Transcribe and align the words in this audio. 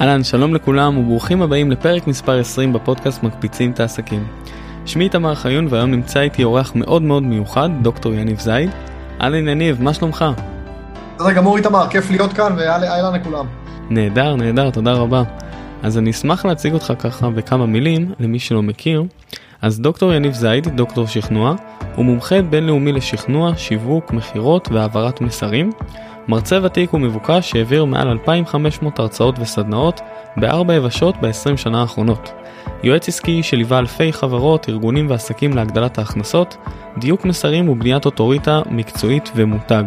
אהלן, 0.00 0.24
שלום 0.24 0.54
לכולם 0.54 0.98
וברוכים 0.98 1.42
הבאים 1.42 1.70
לפרק 1.70 2.06
מספר 2.06 2.38
20 2.38 2.72
בפודקאסט 2.72 3.22
מקפיצים 3.22 3.70
את 3.70 3.80
העסקים. 3.80 4.26
שמי 4.86 5.04
איתמר 5.04 5.34
חיון 5.34 5.66
והיום 5.70 5.90
נמצא 5.90 6.20
איתי 6.20 6.44
אורח 6.44 6.72
מאוד 6.74 7.02
מאוד 7.02 7.22
מיוחד, 7.22 7.70
דוקטור 7.82 8.14
יניב 8.14 8.40
זייד. 8.40 8.70
אהלן 9.20 9.48
יניב, 9.48 9.82
מה 9.82 9.94
שלומך? 9.94 10.24
בסדר 11.16 11.32
גמור 11.32 11.56
איתמר, 11.56 11.88
כיף 11.90 12.10
להיות 12.10 12.32
כאן 12.32 12.54
ואהלן 12.56 13.20
לכולם. 13.20 13.46
נהדר, 13.90 14.36
נהדר, 14.36 14.70
תודה 14.70 14.92
רבה. 14.92 15.22
אז 15.82 15.98
אני 15.98 16.10
אשמח 16.10 16.44
להציג 16.44 16.72
אותך 16.72 16.92
ככה 16.98 17.30
בכמה 17.30 17.66
מילים 17.66 18.12
למי 18.20 18.38
שלא 18.38 18.62
מכיר. 18.62 19.04
אז 19.62 19.80
דוקטור 19.80 20.12
יניב 20.12 20.32
זייד, 20.32 20.68
דוקטור 20.76 21.06
שכנוע, 21.06 21.54
הוא 21.94 22.04
מומחה 22.04 22.42
בינלאומי 22.42 22.92
לשכנוע, 22.92 23.52
שיווק, 23.56 24.12
מכירות 24.12 24.68
והעברת 24.72 25.20
מסרים. 25.20 25.70
מרצה 26.30 26.58
ותיק 26.62 26.94
ומבוקש 26.94 27.50
שהעביר 27.50 27.84
מעל 27.84 28.08
2,500 28.08 28.98
הרצאות 28.98 29.38
וסדנאות 29.38 30.00
בארבע 30.36 30.74
יבשות 30.74 31.14
ב-20 31.20 31.56
שנה 31.56 31.80
האחרונות. 31.80 32.32
יועץ 32.82 33.08
עסקי 33.08 33.42
שליווה 33.42 33.78
אלפי 33.78 34.12
חברות, 34.12 34.68
ארגונים 34.68 35.10
ועסקים 35.10 35.52
להגדלת 35.56 35.98
ההכנסות, 35.98 36.56
דיוק 36.98 37.24
מסרים 37.24 37.68
ובניית 37.68 38.06
אוטוריטה 38.06 38.62
מקצועית 38.70 39.30
ומותג. 39.34 39.84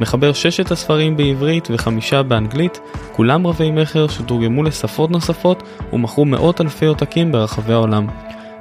מחבר 0.00 0.32
ששת 0.32 0.70
הספרים 0.70 1.16
בעברית 1.16 1.68
וחמישה 1.70 2.22
באנגלית, 2.22 2.80
כולם 3.12 3.46
רבי 3.46 3.70
מכר 3.70 4.08
שתורגמו 4.08 4.62
לשפות 4.62 5.10
נוספות 5.10 5.62
ומכרו 5.92 6.24
מאות 6.24 6.60
אלפי 6.60 6.86
עותקים 6.86 7.32
ברחבי 7.32 7.72
העולם. 7.72 8.06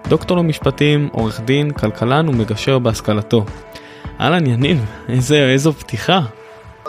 דוקטור 0.07 0.37
למשפטים, 0.37 1.09
עורך 1.11 1.41
דין, 1.41 1.71
כלכלן 1.71 2.29
ומגשר 2.29 2.79
בהשכלתו. 2.79 3.45
אהלן 4.21 4.47
יניב, 4.47 4.85
איזה, 5.09 5.49
איזו 5.49 5.73
פתיחה. 5.73 6.21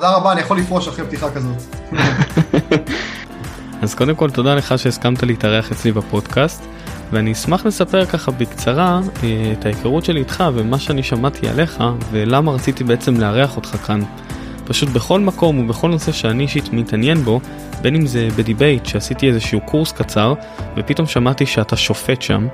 תודה 0.03 0.15
רבה, 0.15 0.33
אני 0.33 0.41
יכול 0.41 0.59
לפרוש 0.59 0.89
אחרי 0.89 1.07
פתיחה 1.07 1.31
כזאת. 1.31 1.57
אז 3.83 3.95
קודם 3.95 4.15
כל 4.15 4.31
תודה 4.31 4.55
לך 4.55 4.79
שהסכמת 4.79 5.23
להתארח 5.23 5.73
אצלי 5.73 5.93
בפודקאסט, 5.93 6.63
ואני 7.13 7.33
אשמח 7.33 7.67
לספר 7.67 8.07
ככה 8.07 8.31
בקצרה 8.31 9.01
אה, 9.23 9.53
את 9.53 9.67
ההיכרות 9.67 10.05
שלי 10.05 10.21
איתך 10.21 10.45
ומה 10.55 10.79
שאני 10.79 11.03
שמעתי 11.03 11.49
עליך 11.49 11.83
ולמה 12.11 12.53
רציתי 12.53 12.85
בעצם 12.85 13.21
לארח 13.21 13.57
אותך 13.57 13.69
כאן. 13.69 14.01
פשוט 14.73 14.89
בכל 14.89 15.21
מקום 15.21 15.59
ובכל 15.59 15.89
נושא 15.89 16.13
שאני 16.13 16.43
אישית 16.43 16.73
מתעניין 16.73 17.19
בו, 17.19 17.41
בין 17.83 17.95
אם 17.95 18.07
זה 18.07 18.29
בדיבייט 18.37 18.87
שעשיתי 18.87 19.29
איזשהו 19.29 19.61
קורס 19.61 19.93
קצר 19.93 20.35
ופתאום 20.77 21.07
שמעתי 21.07 21.47
שאתה 21.47 21.77
שופט 21.77 22.23
שם 22.23 22.47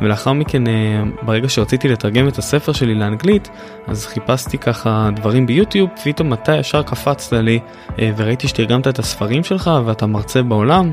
ולאחר 0.00 0.32
מכן 0.32 0.66
אה, 0.66 1.02
ברגע 1.22 1.48
שרציתי 1.48 1.88
לתרגם 1.88 2.28
את 2.28 2.38
הספר 2.38 2.72
שלי 2.72 2.94
לאנגלית 2.94 3.48
אז 3.86 4.06
חיפשתי 4.06 4.58
ככה 4.58 5.10
דברים 5.16 5.46
ביוטיוב 5.46 5.90
פתאום 6.04 6.32
אתה 6.32 6.56
ישר 6.56 6.82
קפצת 6.82 7.32
לי 7.32 7.58
אה, 7.98 8.10
וראיתי 8.16 8.48
שתרגמת 8.48 8.88
את 8.88 8.98
הספרים 8.98 9.44
שלך 9.44 9.70
ואתה 9.86 10.06
מרצה 10.06 10.42
בעולם 10.42 10.92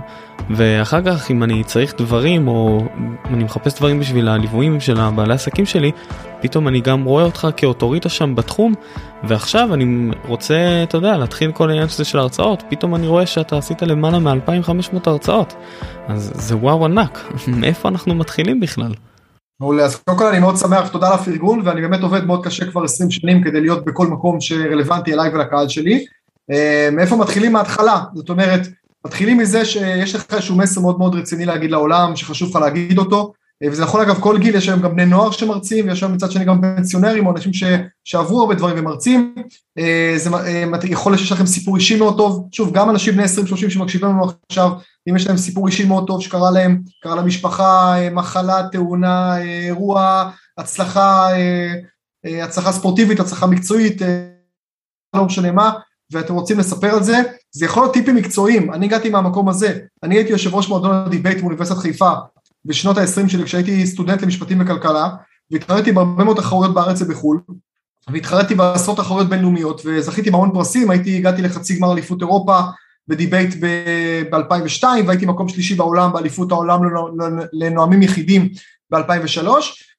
ואחר 0.49 1.01
כך 1.01 1.31
אם 1.31 1.43
אני 1.43 1.63
צריך 1.63 1.93
דברים 1.97 2.47
או 2.47 2.85
אני 3.25 3.43
מחפש 3.43 3.75
דברים 3.75 3.99
בשביל 3.99 4.27
הליוויים 4.27 4.79
של 4.79 4.99
הבעלי 4.99 5.33
עסקים 5.33 5.65
שלי 5.65 5.91
פתאום 6.41 6.67
אני 6.67 6.81
גם 6.81 7.03
רואה 7.03 7.23
אותך 7.23 7.47
כאוטוריטה 7.57 8.09
שם 8.09 8.35
בתחום 8.35 8.73
ועכשיו 9.23 9.73
אני 9.73 10.11
רוצה 10.27 10.83
אתה 10.83 10.97
יודע 10.97 11.17
להתחיל 11.17 11.51
כל 11.51 11.69
העניין 11.69 11.87
הזה 11.87 12.05
של 12.05 12.17
ההרצאות. 12.17 12.63
פתאום 12.69 12.95
אני 12.95 13.07
רואה 13.07 13.25
שאתה 13.25 13.57
עשית 13.57 13.81
למעלה 13.81 14.19
מ-2500 14.19 14.97
הרצאות. 15.05 15.53
אז 16.07 16.31
זה 16.35 16.55
וואו 16.55 16.85
ענק. 16.85 17.19
מאיפה 17.59 17.89
אנחנו 17.89 18.15
מתחילים 18.15 18.59
בכלל. 18.59 18.93
מעולה. 19.59 19.83
אז 19.83 19.95
קודם 19.95 20.17
כל 20.17 20.25
אני 20.25 20.39
מאוד 20.39 20.57
שמח 20.57 20.87
תודה 20.87 21.07
על 21.07 21.13
הפרגון 21.13 21.61
ואני 21.65 21.81
באמת 21.81 22.01
עובד 22.01 22.25
מאוד 22.25 22.45
קשה 22.45 22.71
כבר 22.71 22.83
20 22.83 23.11
שנים 23.11 23.43
כדי 23.43 23.61
להיות 23.61 23.85
בכל 23.85 24.07
מקום 24.07 24.41
שרלוונטי 24.41 25.13
אליי 25.13 25.29
ולקהל 25.33 25.69
שלי. 25.69 26.05
אה, 26.51 26.89
מאיפה 26.91 27.15
מתחילים? 27.15 27.53
מההתחלה. 27.53 27.99
זאת 28.13 28.29
אומרת 28.29 28.67
מתחילים 29.05 29.37
מזה 29.37 29.65
שיש 29.65 30.15
לך 30.15 30.25
איזשהו 30.31 30.55
מסר 30.55 30.81
מאוד 30.81 30.99
מאוד 30.99 31.15
רציני 31.15 31.45
להגיד 31.45 31.71
לעולם 31.71 32.15
שחשוב 32.15 32.49
לך 32.49 32.55
להגיד 32.55 32.97
אותו 32.97 33.33
וזה 33.69 33.83
נכון 33.83 34.01
אגב 34.01 34.19
כל 34.19 34.37
גיל, 34.37 34.55
יש 34.55 34.69
היום 34.69 34.81
גם 34.81 34.91
בני 34.91 35.05
נוער 35.05 35.31
שמרצים, 35.31 35.87
ויש 35.87 36.03
היום 36.03 36.13
מצד 36.13 36.31
שני 36.31 36.45
גם 36.45 36.61
פנסיונרים 36.61 37.25
או 37.27 37.31
אנשים 37.31 37.53
ש, 37.53 37.63
שעברו 38.03 38.41
הרבה 38.41 38.55
דברים 38.55 38.75
ומרצים, 38.79 39.35
אה, 39.77 40.13
זה 40.15 40.29
אה, 40.29 40.63
יכול 40.83 41.11
להיות 41.11 41.19
שיש 41.19 41.31
לכם 41.31 41.45
סיפור 41.45 41.75
אישי 41.75 41.97
מאוד 41.97 42.17
טוב, 42.17 42.47
שוב 42.51 42.73
גם 42.73 42.89
אנשים 42.89 43.13
בני 43.13 43.23
20-30 43.23 43.69
שמקשיבים 43.69 44.09
לנו 44.09 44.31
עכשיו, 44.49 44.71
אם 45.09 45.15
יש 45.15 45.27
להם 45.27 45.37
סיפור 45.37 45.67
אישי 45.67 45.85
מאוד 45.85 46.07
טוב 46.07 46.21
שקרה 46.21 46.51
להם, 46.51 46.81
קרה 47.03 47.15
למשפחה, 47.15 47.95
אה, 47.97 48.09
מחלה, 48.09 48.67
תאונה, 48.71 49.37
אירוע, 49.41 50.29
הצלחה, 50.57 51.27
הצלחה 52.43 52.71
ספורטיבית, 52.71 53.19
הצלחה 53.19 53.47
מקצועית, 53.47 54.01
לא 55.15 55.25
משנה 55.25 55.51
מה, 55.51 55.71
ואתם 56.11 56.33
רוצים 56.33 56.59
לספר 56.59 56.89
על 56.89 57.03
זה, 57.03 57.21
זה 57.51 57.65
יכול 57.65 57.83
להיות 57.83 57.93
טיפים 57.93 58.15
מקצועיים, 58.15 58.73
אני 58.73 58.85
הגעתי 58.85 59.09
מהמקום 59.09 59.49
הזה, 59.49 59.79
אני 60.03 60.15
הייתי 60.15 60.31
יושב 60.31 60.55
ראש 60.55 60.69
מועדון 60.69 60.95
הדיבייט 60.95 61.39
באוניברסיטת 61.39 61.77
חיפה, 61.77 62.11
בשנות 62.65 62.97
ה-20 62.97 63.29
שלי 63.29 63.43
כשהייתי 63.43 63.87
סטודנט 63.87 64.21
למשפטים 64.21 64.61
וכלכלה 64.61 65.09
והתחרתי 65.51 65.91
בהרבה 65.91 66.23
מאוד 66.23 66.37
תחרויות 66.37 66.73
בארץ 66.73 67.01
ובחו"ל 67.01 67.39
והתחרתי 68.11 68.55
בעשרות 68.55 68.97
תחרויות 68.97 69.29
בינלאומיות 69.29 69.81
וזכיתי 69.85 70.31
בהמון 70.31 70.51
פרסים, 70.53 70.91
הייתי, 70.91 71.17
הגעתי 71.17 71.41
לחצי 71.41 71.77
גמר 71.77 71.93
אליפות 71.93 72.21
אירופה 72.21 72.59
בדיבייט 73.07 73.55
ב-2002 73.59 74.83
והייתי 75.07 75.25
מקום 75.25 75.49
שלישי 75.49 75.75
בעולם 75.75 76.13
באליפות 76.13 76.51
העולם 76.51 76.79
לנואמים 77.53 78.01
יחידים 78.01 78.49
ב-2003 78.91 79.47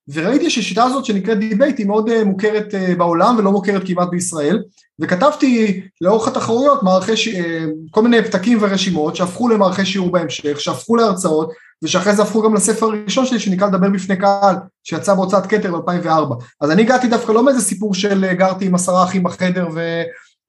וראיתי 0.08 0.50
שהשיטה 0.50 0.84
הזאת 0.84 1.04
שנקראת 1.04 1.38
דיבייט 1.38 1.78
היא 1.78 1.86
מאוד 1.86 2.08
אה, 2.08 2.24
מוכרת 2.24 2.74
אה, 2.74 2.94
בעולם 2.94 3.34
ולא 3.38 3.52
מוכרת 3.52 3.82
כמעט 3.86 4.08
בישראל 4.08 4.62
וכתבתי 5.00 5.80
לאורך 6.00 6.28
התחרויות 6.28 6.82
מערכי, 6.82 7.16
ש... 7.16 7.28
אה, 7.28 7.64
כל 7.90 8.02
מיני 8.02 8.24
פתקים 8.24 8.58
ורשימות 8.60 9.16
שהפכו 9.16 9.48
למערכי 9.48 9.86
שיעור 9.86 10.10
בהמשך, 10.10 10.60
שהפכו 10.60 10.96
להרצאות 10.96 11.52
ושאחרי 11.82 12.14
זה 12.16 12.22
הפכו 12.22 12.42
גם 12.42 12.54
לספר 12.54 12.86
הראשון 12.86 13.26
שלי 13.26 13.38
שנקרא 13.38 13.66
לדבר 13.66 13.88
בפני 13.90 14.16
קהל 14.16 14.56
שיצא 14.84 15.14
בהוצאת 15.14 15.46
כתר 15.46 15.76
ב-2004 15.76 16.34
אז 16.60 16.70
אני 16.70 16.82
הגעתי 16.82 17.08
דווקא 17.08 17.32
לא 17.32 17.44
מאיזה 17.44 17.60
סיפור 17.60 17.94
של 17.94 18.32
גרתי 18.32 18.66
עם 18.66 18.74
עשרה 18.74 19.04
אחים 19.04 19.22
בחדר 19.22 19.68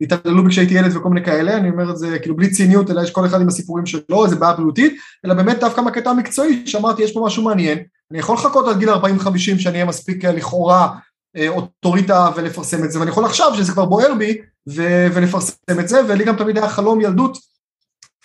והתעללו 0.01 0.43
בי 0.43 0.49
כשהייתי 0.49 0.73
ילד 0.73 0.95
וכל 0.95 1.09
מיני 1.09 1.25
כאלה 1.25 1.57
אני 1.57 1.69
אומר 1.69 1.91
את 1.91 1.97
זה 1.97 2.19
כאילו 2.19 2.35
בלי 2.35 2.51
ציניות 2.51 2.91
אלא 2.91 3.01
יש 3.01 3.11
כל 3.11 3.25
אחד 3.25 3.41
עם 3.41 3.47
הסיפורים 3.47 3.85
שלו 3.85 4.25
איזה 4.25 4.35
בעיה 4.35 4.53
בריאותית 4.53 4.95
אלא 5.25 5.33
באמת 5.33 5.59
דווקא 5.59 5.81
מהקטע 5.81 6.09
המקצועי 6.09 6.67
שאמרתי 6.67 7.03
יש 7.03 7.13
פה 7.13 7.23
משהו 7.25 7.43
מעניין 7.43 7.79
אני 8.11 8.19
יכול 8.19 8.35
לחכות 8.35 8.67
עד 8.67 8.79
גיל 8.79 8.89
40-50 8.89 8.93
שאני 9.37 9.73
אהיה 9.73 9.85
מספיק 9.85 10.25
לכאורה 10.25 10.89
אה, 11.37 11.47
אוטוריטה 11.49 12.29
ולפרסם 12.35 12.83
את 12.83 12.91
זה 12.91 12.99
ואני 12.99 13.11
יכול 13.11 13.25
עכשיו 13.25 13.51
שזה 13.55 13.71
כבר 13.71 13.85
בוער 13.85 14.13
בי 14.13 14.37
ו- 14.69 15.07
ולפרסם 15.13 15.79
את 15.79 15.87
זה 15.87 16.01
ולי 16.07 16.25
גם 16.25 16.35
תמיד 16.35 16.57
היה 16.57 16.69
חלום 16.69 17.01
ילדות 17.01 17.37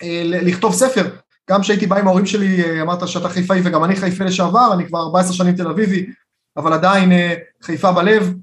אה, 0.03 0.21
לכתוב 0.25 0.73
ספר 0.73 1.09
גם 1.49 1.61
כשהייתי 1.61 1.87
בא 1.87 1.97
עם 1.97 2.07
ההורים 2.07 2.25
שלי 2.25 2.63
אה, 2.63 2.81
אמרת 2.81 3.07
שאתה 3.07 3.29
חיפאי 3.29 3.61
וגם 3.63 3.83
אני 3.83 3.95
חיפה 3.95 4.23
לשעבר 4.23 4.73
אני 4.73 4.87
כבר 4.87 4.99
14 4.99 5.33
שנים 5.33 5.55
תל 5.55 5.67
אביבי 5.67 6.05
אבל 6.57 6.73
עדיין 6.73 7.11
חיפה 7.63 7.91
בלב 7.91 8.33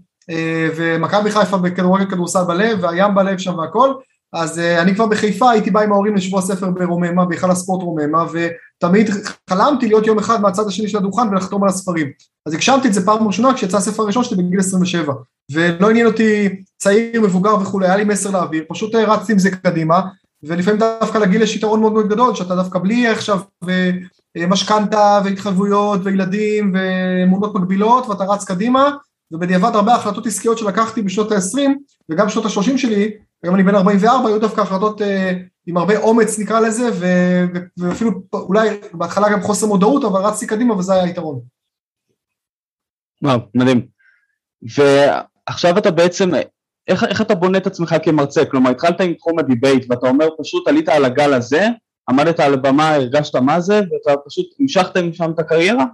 ומכבי 0.76 1.30
חיפה 1.30 1.58
בכדורגל 1.58 2.10
כדורסל 2.10 2.44
בלב 2.44 2.78
והים 2.82 3.14
בלב 3.14 3.38
שם 3.38 3.58
והכל. 3.58 3.94
אז 4.32 4.58
אני 4.58 4.94
כבר 4.94 5.06
בחיפה 5.06 5.50
הייתי 5.50 5.70
בא 5.70 5.80
עם 5.80 5.92
ההורים 5.92 6.14
לשבוע 6.14 6.42
ספר 6.42 6.70
ברוממה 6.70 7.24
בהיכל 7.24 7.50
הספורט 7.50 7.82
רוממה 7.82 8.24
ותמיד 8.32 9.10
חלמתי 9.50 9.88
להיות 9.88 10.06
יום 10.06 10.18
אחד 10.18 10.40
מהצד 10.40 10.66
השני 10.66 10.88
של 10.88 10.98
הדוכן 10.98 11.28
ולחתום 11.28 11.62
על 11.62 11.68
הספרים. 11.68 12.10
אז 12.46 12.54
הגשמתי 12.54 12.88
את 12.88 12.94
זה 12.94 13.06
פעם 13.06 13.26
ראשונה 13.26 13.54
כשיצא 13.54 13.76
הספר 13.76 14.02
הראשון 14.02 14.24
שלי 14.24 14.36
בגיל 14.36 14.60
27 14.60 15.14
ולא 15.52 15.90
עניין 15.90 16.06
אותי 16.06 16.62
צעיר, 16.76 17.20
מבוגר 17.20 17.54
וכולי, 17.54 17.86
היה 17.86 17.96
לי 17.96 18.04
מסר 18.04 18.30
לאוויר, 18.30 18.64
פשוט 18.68 18.94
רצתי 18.94 19.32
עם 19.32 19.38
זה 19.38 19.50
קדימה 19.50 20.00
ולפעמים 20.42 20.80
דווקא 20.80 21.18
לגיל 21.18 21.42
יש 21.42 21.56
יתרון 21.56 21.80
מאוד 21.80 21.92
מאוד 21.92 22.08
גדול 22.08 22.34
שאתה 22.34 22.54
דווקא 22.54 22.78
בלי 22.78 23.08
עכשיו 23.08 23.40
משכנתה 24.48 25.20
והתחייבויות 25.24 26.00
וילדים 26.04 26.74
ואמונות 26.74 27.54
מגבילות 27.54 28.06
ואתה 28.06 28.24
רץ 28.24 28.44
קדימה 28.44 28.90
ובדיעבד 29.30 29.70
הרבה 29.74 29.94
החלטות 29.94 30.26
עסקיות 30.26 30.58
שלקחתי 30.58 31.02
בשנות 31.02 31.32
ה-20 31.32 31.60
וגם 32.10 32.26
בשנות 32.26 32.44
ה-30 32.44 32.78
שלי, 32.78 33.12
היום 33.42 33.54
אני 33.54 33.62
בן 33.62 33.74
44, 33.74 34.28
היו 34.28 34.40
דווקא 34.40 34.60
החלטות 34.60 35.02
אה, 35.02 35.32
עם 35.66 35.76
הרבה 35.76 35.98
אומץ 35.98 36.38
נקרא 36.38 36.60
לזה 36.60 36.88
ו- 36.92 37.58
ואפילו 37.78 38.10
אולי 38.32 38.80
בהתחלה 38.92 39.30
גם 39.32 39.42
חוסר 39.42 39.66
מודעות 39.66 40.04
אבל 40.04 40.20
רצתי 40.20 40.46
קדימה 40.46 40.78
וזה 40.78 40.92
היה 40.92 41.04
היתרון. 41.04 41.40
וואו, 43.22 43.38
מדהים. 43.54 43.86
ועכשיו 44.62 45.78
אתה 45.78 45.90
בעצם, 45.90 46.30
איך, 46.88 47.04
איך 47.04 47.20
אתה 47.20 47.34
בונה 47.34 47.58
את 47.58 47.66
עצמך 47.66 47.94
כמרצה? 48.02 48.44
כלומר, 48.44 48.70
התחלת 48.70 49.00
עם 49.00 49.14
תחום 49.14 49.38
הדיבייט 49.38 49.86
ואתה 49.90 50.08
אומר 50.08 50.28
פשוט 50.38 50.68
עלית 50.68 50.88
על 50.88 51.04
הגל 51.04 51.34
הזה, 51.34 51.68
עמדת 52.10 52.40
על 52.40 52.54
הבמה, 52.54 52.94
הרגשת 52.94 53.36
מה 53.36 53.60
זה, 53.60 53.74
ואתה 53.74 54.20
פשוט 54.26 54.46
המשכת 54.60 54.96
משם 54.96 55.30
את 55.34 55.38
הקריירה? 55.38 55.84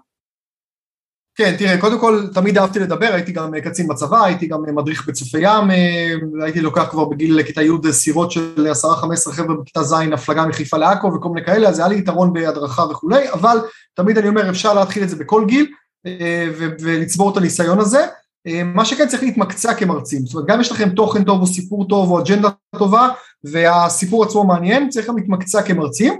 כן, 1.34 1.54
תראה, 1.58 1.80
קודם 1.80 1.98
כל 1.98 2.26
תמיד 2.34 2.58
אהבתי 2.58 2.78
לדבר, 2.78 3.06
הייתי 3.12 3.32
גם 3.32 3.54
קצין 3.64 3.88
בצבא, 3.88 4.24
הייתי 4.24 4.46
גם 4.46 4.62
מדריך 4.74 5.08
בצופי 5.08 5.38
ים, 5.38 5.70
אה, 5.70 6.14
הייתי 6.42 6.60
לוקח 6.60 6.88
כבר 6.90 7.04
בגיל 7.04 7.42
כיתה 7.42 7.62
י' 7.62 7.92
סירות 7.92 8.30
של 8.30 8.66
עשרה 8.70 8.96
חמש 8.96 9.18
עשרה 9.18 9.34
חבר'ה 9.34 9.54
בכיתה 9.56 9.82
ז', 9.82 9.94
הפלגה 10.12 10.46
מחיפה 10.46 10.76
לעכו 10.76 11.14
וכל 11.14 11.28
מיני 11.28 11.46
כאלה, 11.46 11.68
אז 11.68 11.78
היה 11.78 11.88
לי 11.88 11.98
יתרון 11.98 12.32
בהדרכה 12.32 12.82
וכולי, 12.82 13.32
אבל 13.32 13.58
תמיד 13.94 14.18
אני 14.18 14.28
אומר 14.28 14.50
אפשר 14.50 14.74
להתחיל 14.74 15.02
את 15.02 15.08
זה 15.08 15.16
בכל 15.16 15.44
גיל 15.46 15.66
אה, 16.06 16.48
ולצבור 16.56 17.32
את 17.32 17.36
הניסיון 17.36 17.78
הזה. 17.78 18.06
אה, 18.46 18.64
מה 18.64 18.84
שכן 18.84 19.08
צריך 19.08 19.22
להתמקצע 19.22 19.74
כמרצים, 19.74 20.26
זאת 20.26 20.34
אומרת 20.34 20.48
גם 20.48 20.60
יש 20.60 20.72
לכם 20.72 20.88
תוכן 20.88 21.24
טוב 21.24 21.40
או 21.40 21.46
סיפור 21.46 21.88
טוב 21.88 22.10
או 22.10 22.20
אג'נדה 22.20 22.48
טובה 22.78 23.08
והסיפור 23.44 24.24
עצמו 24.24 24.44
מעניין, 24.44 24.88
צריך 24.88 25.08
גם 25.08 25.16
להתמקצע 25.16 25.62
כמרצים. 25.62 26.14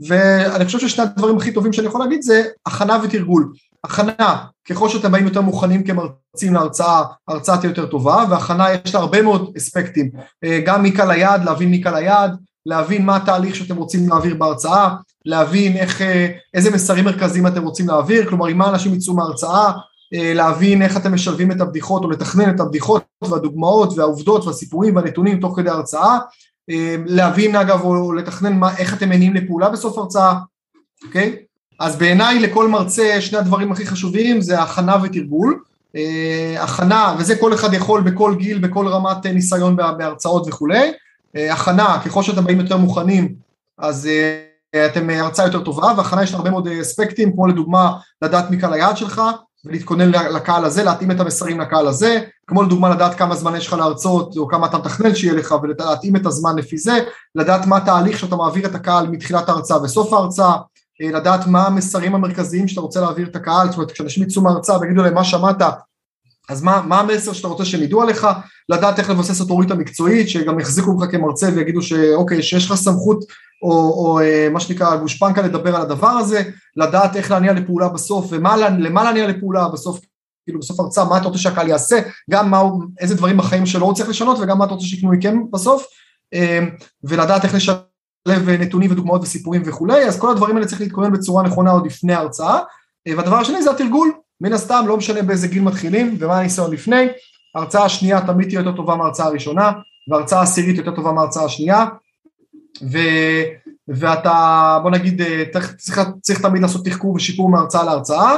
ואני 0.00 0.64
חושב 0.64 0.78
ששני 0.78 1.04
הדברים 1.04 1.36
הכי 1.36 1.52
טובים 1.52 1.72
שאני 1.72 1.86
יכול 1.86 2.00
להגיד 2.00 2.22
זה 2.22 2.44
הכנה 2.66 2.98
ותרגול. 3.02 3.52
הכנה, 3.84 4.36
ככל 4.68 4.88
שאתם 4.88 5.12
באים 5.12 5.24
יותר 5.24 5.40
מוכנים 5.40 5.84
כמרצים 5.84 6.54
להרצאה, 6.54 7.02
ההרצאה 7.28 7.56
תהיה 7.56 7.70
יותר 7.70 7.86
טובה, 7.86 8.24
והכנה 8.30 8.66
יש 8.72 8.94
לה 8.94 9.00
הרבה 9.00 9.22
מאוד 9.22 9.52
אספקטים, 9.56 10.10
אה, 10.44 10.60
גם 10.66 10.82
מקהל 10.82 11.10
היעד, 11.10 11.44
להבין 11.44 11.70
מקהל 11.70 11.94
היעד, 11.94 12.36
להבין 12.66 13.06
מה 13.06 13.16
התהליך 13.16 13.56
שאתם 13.56 13.76
רוצים 13.76 14.08
להעביר 14.08 14.34
בהרצאה, 14.34 14.94
להבין 15.24 15.76
איך, 15.76 16.02
אה, 16.02 16.28
איזה 16.54 16.70
מסרים 16.70 17.04
מרכזיים 17.04 17.46
אתם 17.46 17.62
רוצים 17.62 17.88
להעביר, 17.88 18.28
כלומר 18.28 18.46
עם 18.46 18.58
מה 18.58 18.68
אנשים 18.68 18.94
יצאו 18.94 19.14
מההרצאה, 19.14 19.66
אה, 19.66 19.72
להבין 20.12 20.82
איך 20.82 20.96
אתם 20.96 21.14
משלבים 21.14 21.52
את 21.52 21.60
הבדיחות 21.60 22.04
או 22.04 22.10
לתכנן 22.10 22.54
את 22.54 22.60
הבדיחות 22.60 23.04
והדוגמאות 23.22 23.98
והעובדות 23.98 24.46
והסיפורים 24.46 24.96
והנתונים 24.96 25.40
תוך 25.40 25.56
כדי 25.56 25.70
הרצאה, 25.70 26.18
להבין 27.06 27.56
אגב 27.56 27.80
או 27.80 28.12
לתכנן 28.12 28.58
מה, 28.58 28.76
איך 28.76 28.94
אתם 28.94 29.08
מניעים 29.08 29.34
לפעולה 29.34 29.68
בסוף 29.68 29.98
הרצאה, 29.98 30.34
אוקיי? 31.06 31.36
אז 31.80 31.96
בעיניי 31.96 32.40
לכל 32.40 32.68
מרצה 32.68 33.20
שני 33.20 33.38
הדברים 33.38 33.72
הכי 33.72 33.86
חשובים 33.86 34.40
זה 34.40 34.62
הכנה 34.62 34.96
ותרגול, 35.02 35.62
הכנה, 36.58 37.16
וזה 37.18 37.36
כל 37.36 37.54
אחד 37.54 37.74
יכול 37.74 38.00
בכל 38.00 38.34
גיל, 38.38 38.58
בכל 38.58 38.88
רמת 38.88 39.26
ניסיון 39.26 39.76
בהרצאות 39.76 40.48
וכולי, 40.48 40.92
אה, 41.36 41.52
הכנה, 41.52 42.00
ככל 42.04 42.22
שאתם 42.22 42.44
באים 42.44 42.60
יותר 42.60 42.76
מוכנים, 42.76 43.34
אז 43.78 44.06
אה, 44.06 44.86
אתם 44.86 45.10
אה, 45.10 45.20
הרצאה 45.20 45.46
יותר 45.46 45.64
טובה, 45.64 45.92
והכנה 45.96 46.22
יש 46.22 46.34
הרבה 46.34 46.50
מאוד 46.50 46.68
אספקטים, 46.68 47.32
כמו 47.32 47.46
לדוגמה 47.46 47.92
לדעת 48.22 48.50
מי 48.50 48.58
קהל 48.58 48.72
היעד 48.72 48.96
שלך, 48.96 49.22
ולהתכונן 49.68 50.10
לקהל 50.10 50.64
הזה, 50.64 50.84
להתאים 50.84 51.10
את 51.10 51.20
המסרים 51.20 51.60
לקהל 51.60 51.86
הזה, 51.86 52.20
כמו 52.46 52.62
לדוגמה 52.62 52.90
לדעת 52.90 53.14
כמה 53.14 53.34
זמן 53.34 53.56
יש 53.56 53.66
לך 53.66 53.72
להרצות, 53.72 54.36
או 54.36 54.48
כמה 54.48 54.66
אתה 54.66 54.78
מתכנן 54.78 55.14
שיהיה 55.14 55.34
לך, 55.34 55.54
ולהתאים 55.62 56.16
את 56.16 56.26
הזמן 56.26 56.56
לפי 56.56 56.78
זה, 56.78 56.98
לדעת 57.34 57.66
מה 57.66 57.76
התהליך 57.76 58.18
שאתה 58.18 58.36
מעביר 58.36 58.66
את 58.66 58.74
הקהל 58.74 59.06
מתחילת 59.08 59.48
ההרצאה 59.48 59.82
וסוף 59.82 60.12
ההרצאה, 60.12 60.56
לדעת 61.00 61.46
מה 61.46 61.66
המסרים 61.66 62.14
המרכזיים 62.14 62.68
שאתה 62.68 62.80
רוצה 62.80 63.00
להעביר 63.00 63.28
את 63.28 63.36
הקהל, 63.36 63.66
זאת 63.66 63.76
אומרת 63.76 63.92
כשאנשים 63.92 64.22
יצאו 64.22 64.42
מההרצאה 64.42 64.80
ויגידו 64.80 65.02
להם 65.02 65.14
מה 65.14 65.24
שמעת, 65.24 65.62
אז 66.48 66.62
מה, 66.62 66.82
מה 66.86 67.00
המסר 67.00 67.32
שאתה 67.32 67.48
רוצה 67.48 67.64
שהם 67.64 67.82
ידעו 67.82 68.02
עליך, 68.02 68.26
לדעת 68.68 68.98
איך 68.98 69.10
לבסס 69.10 69.40
אוטוריטה 69.40 69.74
מקצועית, 69.74 70.28
שגם 70.28 70.60
יחזיקו 70.60 70.92
ממך 70.92 71.10
כמרצה 71.10 71.48
ויגידו 71.54 71.82
שאוקיי, 71.82 72.42
שיש 72.42 72.66
לך 72.66 72.74
סמכות 72.74 73.24
או, 73.62 73.70
או 73.70 74.20
אה, 74.20 74.48
מה 74.50 74.60
שנקרא 74.60 74.96
גושפנקה 74.96 75.42
לדבר 75.42 75.76
על 75.76 75.82
הדבר 75.82 76.08
הזה, 76.08 76.42
לדעת 76.76 77.16
איך 77.16 77.30
להניע 77.30 77.52
לפעולה 77.52 77.88
בסוף 77.88 78.26
ומה 78.30 78.56
למה 78.56 79.04
להניע 79.04 79.26
לפעולה 79.26 79.68
בסוף, 79.68 80.00
כאילו 80.44 80.60
בסוף 80.60 80.80
הרצאה, 80.80 81.04
מה 81.04 81.16
אתה 81.16 81.24
רוצה 81.24 81.38
שהקהל 81.38 81.68
יעשה, 81.68 82.00
גם 82.30 82.50
מה, 82.50 82.62
איזה 83.00 83.14
דברים 83.14 83.36
בחיים 83.36 83.66
שלו 83.66 83.86
הוא 83.86 83.94
צריך 83.94 84.08
לשנות 84.08 84.38
וגם 84.40 84.58
מה 84.58 84.64
אתה 84.64 84.74
רוצה 84.74 84.86
שיקנו 84.86 85.12
מכם 85.12 85.50
בסוף, 85.50 85.86
אה, 86.34 86.60
ולדעת 87.04 87.44
איך 87.44 87.54
לשלב 87.54 88.50
נתונים 88.60 88.90
ודוגמאות 88.90 89.22
וסיפורים 89.22 89.62
וכולי, 89.64 90.04
אז 90.04 90.20
כל 90.20 90.30
הדברים 90.30 90.56
האלה 90.56 90.66
צריך 90.66 90.80
להתכונן 90.80 91.12
בצורה 91.12 91.42
נכונה 91.42 91.70
עוד 91.70 91.86
לפני 91.86 92.12
ההרצאה, 92.12 92.58
אה, 93.08 93.12
והדבר 93.16 93.36
השני 93.36 93.62
זה 93.62 93.70
התרגול, 93.70 94.12
מן 94.40 94.52
הסתם 94.52 94.84
לא 94.88 94.96
משנה 94.96 95.22
באיזה 95.22 95.48
גיל 95.48 95.62
מתחילים 95.62 96.16
ומה 96.18 96.38
הניסיון 96.38 96.72
לפני, 96.72 97.06
ההרצאה 97.54 97.84
השנייה 97.84 98.26
תמיד 98.26 98.48
תהיה 98.48 98.60
יותר 98.60 98.76
טובה 98.76 98.96
מההרצאה 98.96 99.26
הראשונה, 99.26 99.72
וההרצאה 100.08 100.40
העשירית 100.40 100.76
יותר 100.76 100.94
טובה 100.94 101.12
מההרצאה 101.12 101.44
השנייה, 101.44 101.86
ו, 102.92 102.98
ואתה 103.88 104.78
בוא 104.82 104.90
נגיד 104.90 105.22
צריך, 105.52 105.74
צריך, 105.74 106.00
צריך 106.20 106.40
תמיד 106.40 106.62
לעשות 106.62 106.84
תחקור 106.84 107.14
ושיפור 107.14 107.50
מהרצאה 107.50 107.84
להרצאה, 107.84 108.36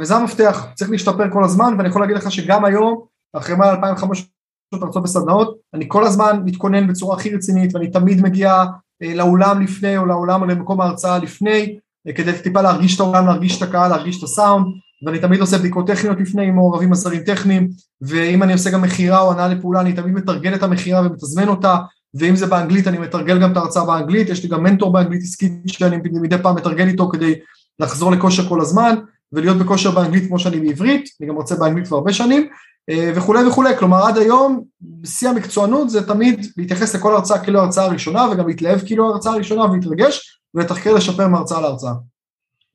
וזה 0.00 0.16
המפתח, 0.16 0.66
צריך 0.74 0.90
להשתפר 0.90 1.30
כל 1.32 1.44
הזמן, 1.44 1.74
ואני 1.78 1.88
יכול 1.88 2.02
להגיד 2.02 2.16
לך 2.16 2.32
שגם 2.32 2.64
היום, 2.64 3.04
אחרי 3.32 3.56
מעל 3.56 3.70
2,500 3.70 4.28
הרצאות 4.72 5.02
בסדנאות, 5.04 5.58
אני 5.74 5.84
כל 5.88 6.04
הזמן 6.04 6.40
מתכונן 6.44 6.86
בצורה 6.86 7.16
הכי 7.16 7.34
רצינית, 7.34 7.74
ואני 7.74 7.90
תמיד 7.90 8.22
מגיע 8.22 8.64
אה, 9.02 9.14
לאולם 9.14 9.62
לפני 9.62 9.98
או 9.98 10.06
לאולם 10.06 10.42
או 10.42 10.46
למקום 10.46 10.80
ההרצאה 10.80 11.18
לפני, 11.18 11.78
אה, 12.08 12.12
כדי 12.12 12.32
טיפה 12.42 12.60
להרגיש 12.60 12.94
את 12.94 13.00
העולם, 13.00 13.26
להרגיש 13.26 13.62
את 13.62 13.68
הקהל, 13.68 13.90
להרגיש 13.90 14.18
את 14.18 14.22
הסאונד, 14.22 14.66
ואני 15.06 15.18
תמיד 15.18 15.40
עושה 15.40 15.58
בדיקות 15.58 15.86
טכניות 15.86 16.20
לפני 16.20 16.46
עם 16.46 16.54
מעורבים 16.54 16.92
עזרים 16.92 17.20
טכניים, 17.20 17.68
ואם 18.00 18.42
אני 18.42 18.52
עושה 18.52 18.70
גם 18.70 18.82
מכירה 18.82 19.20
או 19.20 19.32
הנעה 19.32 19.48
לפעולה, 19.48 19.80
אני 19.80 19.92
תמיד 19.92 20.14
מתרגל 20.14 20.54
את 20.54 20.62
המכירה 20.62 21.06
ומתזמן 21.06 21.48
אותה, 21.48 21.76
ואם 22.14 22.36
זה 22.36 22.46
באנגלית 22.46 22.86
אני 22.86 22.98
מתרגל 22.98 23.40
גם 23.40 23.52
את 23.52 23.56
ההרצאה 23.56 23.84
באנגלית, 23.84 24.28
יש 24.28 24.42
לי 24.42 24.48
גם 24.48 24.62
מנטור 24.62 24.92
באנגלית 24.92 25.22
עסקית 25.22 25.52
שאני 25.66 25.96
מדי 25.96 26.38
פעם 26.42 26.56
מתרגל 26.56 26.88
איתו 26.88 27.08
כדי 27.08 27.34
לחזור 27.80 28.12
לכושר 28.12 28.48
כל 28.48 28.60
הזמן, 28.60 28.94
ולהיות 29.32 29.58
בכושר 29.58 29.90
באנגלית 29.90 30.28
כמו 30.28 30.38
שאני 30.38 30.60
בעברית, 30.60 31.08
אני 31.20 31.28
גם 31.28 31.34
רוצה 31.34 31.56
באנגלית 31.56 31.86
כבר 31.86 31.96
הרבה 31.96 32.12
שנים, 32.12 32.48
אה, 32.90 33.12
וכולי 33.14 33.46
וכולי, 33.46 33.76
כלומר 33.76 34.06
עד 34.06 34.18
היום 34.18 34.64
בשיא 34.80 35.28
המקצוענות 35.28 35.90
זה 35.90 36.06
תמיד 36.06 36.46
להתייחס 36.56 36.94
לכל 36.94 37.14
הרצאה 37.14 37.38
כאילו 37.38 37.60
הרצאה 37.60 37.84
הראשונה 37.84 38.28
וגם 38.32 38.48
להתלהב 38.48 38.80
כאילו 38.86 39.08
הרצאה 39.08 39.32
הראשונה 39.32 39.64
ולהתרגש 39.64 40.40
ולתחקר 40.54 40.94
לשפר 40.94 41.28
מהרצאה 41.28 41.60
להרצאה. 41.60 41.92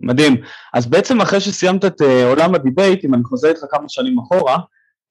מדהים. 0.03 0.37
אז 0.73 0.85
בעצם 0.85 1.21
אחרי 1.21 1.39
שסיימת 1.39 1.85
את 1.85 2.01
uh, 2.01 2.05
עולם 2.29 2.55
הדיבייט, 2.55 3.05
אם 3.05 3.13
אני 3.13 3.23
חוזר 3.23 3.47
איתך 3.49 3.61
כמה 3.69 3.89
שנים 3.89 4.19
אחורה, 4.19 4.57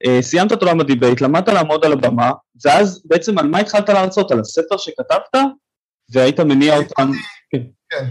uh, 0.07 0.21
סיימת 0.21 0.53
את 0.53 0.61
עולם 0.61 0.79
הדיבייט, 0.79 1.21
למדת 1.21 1.49
לעמוד 1.49 1.85
על 1.85 1.91
הבמה, 1.91 2.31
ואז 2.65 3.01
בעצם 3.05 3.37
על 3.37 3.47
מה 3.47 3.59
התחלת 3.59 3.89
להרצות? 3.89 4.31
על 4.31 4.39
הספר 4.39 4.77
שכתבת? 4.77 5.43
והיית 6.13 6.39
מניע 6.39 6.77
אותם? 6.77 7.11
כן. 7.51 8.05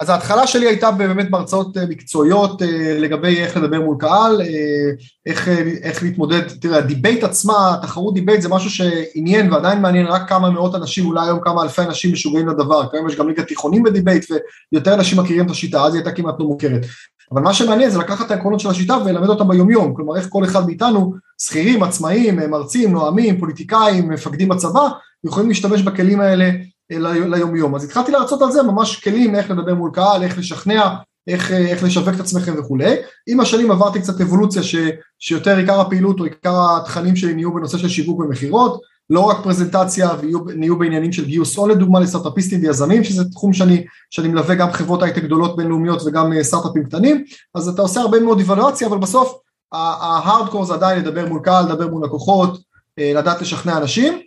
אז 0.00 0.08
ההתחלה 0.08 0.46
שלי 0.46 0.66
הייתה 0.66 0.90
באמת 0.90 1.30
בהרצאות 1.30 1.76
אה, 1.76 1.86
מקצועיות 1.86 2.62
אה, 2.62 2.98
לגבי 2.98 3.42
איך 3.42 3.56
לדבר 3.56 3.80
מול 3.80 3.96
קהל, 3.98 4.40
אה, 4.40 4.90
איך, 5.26 5.48
איך 5.82 6.02
להתמודד, 6.02 6.48
תראה, 6.48 6.78
הדיבייט 6.78 7.24
עצמה, 7.24 7.76
תחרות 7.82 8.14
דיבייט 8.14 8.40
זה 8.40 8.48
משהו 8.48 8.70
שעניין 8.70 9.52
ועדיין 9.52 9.82
מעניין 9.82 10.06
רק 10.06 10.28
כמה 10.28 10.50
מאות 10.50 10.74
אנשים, 10.74 11.06
אולי 11.06 11.26
היום 11.26 11.40
כמה 11.40 11.62
אלפי 11.62 11.82
אנשים 11.82 12.12
משוגעים 12.12 12.48
לדבר, 12.48 12.90
כיום 12.90 13.08
יש 13.08 13.16
גם 13.16 13.28
ליגת 13.28 13.48
תיכונים 13.48 13.82
בדיבייט 13.82 14.26
ויותר 14.72 14.94
אנשים 14.94 15.18
מכירים 15.20 15.46
את 15.46 15.50
השיטה, 15.50 15.84
אז 15.84 15.94
היא 15.94 16.00
הייתה 16.00 16.12
כמעט 16.12 16.34
לא 16.38 16.46
מוכרת. 16.46 16.86
אבל 17.32 17.42
מה 17.42 17.54
שמעניין 17.54 17.90
זה 17.90 17.98
לקחת 17.98 18.26
את 18.26 18.30
העקרונות 18.30 18.60
של 18.60 18.68
השיטה 18.68 18.96
וללמד 19.04 19.28
אותם 19.28 19.48
ביומיום, 19.48 19.94
כלומר 19.94 20.16
איך 20.16 20.26
כל 20.28 20.44
אחד 20.44 20.66
מאיתנו, 20.66 21.14
שכירים, 21.42 21.82
עצמאים, 21.82 22.36
מרצים, 22.50 22.92
נואמים, 22.92 23.40
פוליטיקאים, 23.40 24.08
מפקדים 24.08 24.48
בצבא, 24.48 24.88
יכולים 25.24 25.48
להשתמש 25.48 25.82
בכלים 25.82 26.20
האלה 26.20 26.50
ליומיום. 26.90 27.74
אז 27.74 27.84
התחלתי 27.84 28.12
להרצות 28.12 28.42
על 28.42 28.52
זה 28.52 28.62
ממש 28.62 29.00
כלים 29.04 29.34
איך 29.34 29.50
לדבר 29.50 29.74
מול 29.74 29.90
קהל, 29.94 30.22
איך 30.22 30.38
לשכנע, 30.38 30.94
איך, 31.28 31.52
איך 31.52 31.84
לשווק 31.84 32.14
את 32.14 32.20
עצמכם 32.20 32.54
וכולי. 32.58 32.96
עם 33.26 33.40
השנים 33.40 33.70
עברתי 33.70 34.00
קצת 34.00 34.20
אבולוציה 34.20 34.62
ש, 34.62 34.76
שיותר 35.18 35.56
עיקר 35.56 35.80
הפעילות 35.80 36.20
או 36.20 36.24
עיקר 36.24 36.76
התכנים 36.76 37.16
שלי 37.16 37.34
נהיו 37.34 37.54
בנושא 37.54 37.78
של 37.78 37.88
שיווק 37.88 38.20
ומכירות, 38.20 38.80
לא 39.10 39.20
רק 39.20 39.36
פרזנטציה 39.42 40.10
ונהיו 40.46 40.78
בעניינים 40.78 41.12
של 41.12 41.24
גיוס 41.24 41.56
הון 41.56 41.70
לדוגמה 41.70 42.00
לסטארט-אפיסטים 42.00 42.60
ויזמים, 42.62 43.04
שזה 43.04 43.30
תחום 43.30 43.52
שאני, 43.52 43.84
שאני 44.10 44.28
מלווה 44.28 44.54
גם 44.54 44.72
חברות 44.72 45.02
הייטק 45.02 45.22
גדולות 45.22 45.56
בינלאומיות 45.56 46.02
וגם 46.06 46.32
אה, 46.32 46.44
סטארט-אפים 46.44 46.84
קטנים, 46.84 47.24
אז 47.54 47.68
אתה 47.68 47.82
עושה 47.82 48.00
הרבה 48.00 48.20
מאוד 48.20 48.40
אבלואציה, 48.40 48.88
אבל 48.88 48.98
בסוף 48.98 49.38
ההארדקור 49.72 50.64
זה 50.64 50.74
עדיין 50.74 50.98
לדבר 50.98 51.28
מול 51.28 51.40
קהל, 51.44 51.64
לדבר 51.64 51.88
מול 51.88 52.04
לקוחות, 52.04 52.58
אה, 52.98 53.12
לדעת 53.14 53.40
לשכנע 53.40 53.76
אנשים, 53.76 54.12
אה, 54.12 54.18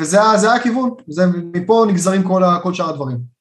וזה 0.00 0.52
הכיוון, 0.54 0.90
זה, 1.08 1.22
מפה 1.54 1.86
נגזרים 1.88 2.22
כל, 2.22 2.42
כל 2.62 2.74
שאר 2.74 2.88
הדברים. 2.88 3.38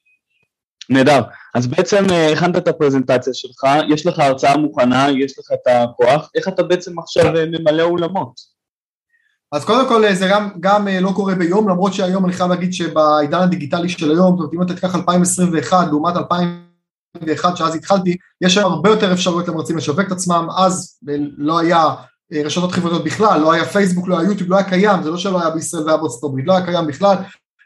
נהדר, 0.90 1.22
אז 1.56 1.68
בעצם 1.68 2.04
אה, 2.12 2.34
הכנת 2.34 2.58
את 2.58 2.68
הפרזנטציה 2.68 3.34
שלך, 3.34 3.64
יש 3.90 4.06
לך 4.06 4.20
הרצאה 4.20 4.58
מוכנה, 4.58 5.08
יש 5.10 5.40
לך 5.40 5.46
את 5.54 5.68
הכוח, 5.68 6.30
איך 6.36 6.48
אתה 6.48 6.64
בעצם 6.64 7.00
עכשיו 7.00 7.36
אה, 7.36 7.46
ממלא 7.46 7.84
אולמות? 7.84 8.58
אז 9.52 9.66
קודם 9.66 9.88
כל 9.88 10.14
זה 10.14 10.28
גם, 10.32 10.50
גם 10.60 10.88
לא 10.88 11.12
קורה 11.16 11.36
ביום, 11.36 11.70
למרות 11.70 11.94
שהיום 11.94 12.26
אני 12.26 12.34
חייב 12.34 12.50
להגיד 12.50 12.74
שבעידן 12.74 13.40
הדיגיטלי 13.40 13.90
של 13.90 14.12
היום, 14.12 14.38
זאת 14.38 14.40
אומרת 14.40 14.54
אם 14.54 14.62
אתה 14.62 14.74
תיקח 14.74 14.96
2021 14.96 15.88
לעומת 15.88 16.16
2001 16.16 17.58
שאז 17.58 17.76
התחלתי, 17.76 18.18
יש 18.42 18.58
היום 18.58 18.74
הרבה 18.74 18.90
יותר 18.90 19.14
אפשרויות 19.14 19.48
למרצים 19.48 19.78
לשווק 19.78 20.08
את 20.08 20.12
עצמם, 20.12 20.48
אז 20.58 21.00
לא 21.38 21.60
היה 21.60 21.78
אה, 21.78 21.94
רשתות 22.34 22.72
חברתיות 22.72 23.03
בכלל, 23.03 23.41
לא 23.41 23.51
היה 23.51 23.65
פייסבוק, 23.65 24.07
לא 24.07 24.19
היה 24.19 24.29
יוטיוב, 24.29 24.50
לא 24.50 24.55
היה 24.55 24.69
קיים, 24.69 25.03
זה 25.03 25.12
לא 25.12 25.17
שלא 25.17 25.41
היה 25.41 25.50
בישראל 25.50 25.84
והיה 25.84 25.98
בארצות 25.98 26.24
הברית, 26.24 26.48
לא 26.48 26.53
היה 26.53 26.65
קיים 26.65 26.88
בכלל, 26.88 27.15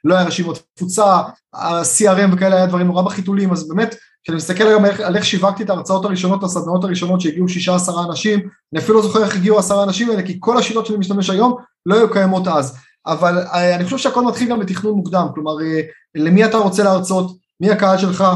לא 0.04 0.16
היה 0.16 0.28
רשימות 0.28 0.64
תפוצה, 0.74 1.06
ה-CRM 1.54 2.34
וכאלה 2.34 2.56
היה 2.56 2.66
דברים 2.66 2.88
נורא 2.88 3.02
בחיתולים, 3.02 3.52
אז 3.52 3.68
באמת, 3.68 3.96
כשאני 4.24 4.38
מסתכל 4.38 4.68
היום 4.68 4.86
על 4.86 5.16
איך 5.16 5.26
שיווקתי 5.26 5.64
את 5.64 5.70
ההרצאות 5.70 6.06
הראשונות, 6.06 6.44
הסדנאות 6.44 6.84
הראשונות 6.84 7.22
שהגיעו 7.22 7.48
שישה 7.48 7.76
עשרה 7.76 8.06
אנשים, 8.06 8.40
אני 8.74 8.82
אפילו 8.82 8.98
לא 8.98 9.04
זוכר 9.04 9.24
איך 9.24 9.36
הגיעו 9.36 9.60
עשרה 9.60 9.84
אנשים 9.84 10.10
האלה, 10.10 10.22
כי 10.22 10.38
כל 10.40 10.58
השיטות 10.58 10.86
שאני 10.86 10.98
משתמש 10.98 11.30
היום 11.30 11.56
לא 11.86 11.96
היו 11.96 12.12
קיימות 12.12 12.48
אז, 12.48 12.78
אבל 13.08 13.38
אה, 13.38 13.76
אני 13.76 13.84
חושב 13.84 13.98
שהכל 13.98 14.26
מתחיל 14.26 14.50
גם 14.50 14.60
בתכנון 14.60 14.94
מוקדם, 14.94 15.28
כלומר, 15.34 15.62
אה, 15.62 15.82
למי 16.16 16.46
אתה 16.46 16.58
רוצה 16.58 16.84
להרצות, 16.84 17.38
מי 17.62 17.72
הקהל 17.72 17.98
שלך, 17.98 18.22
אה, 18.22 18.36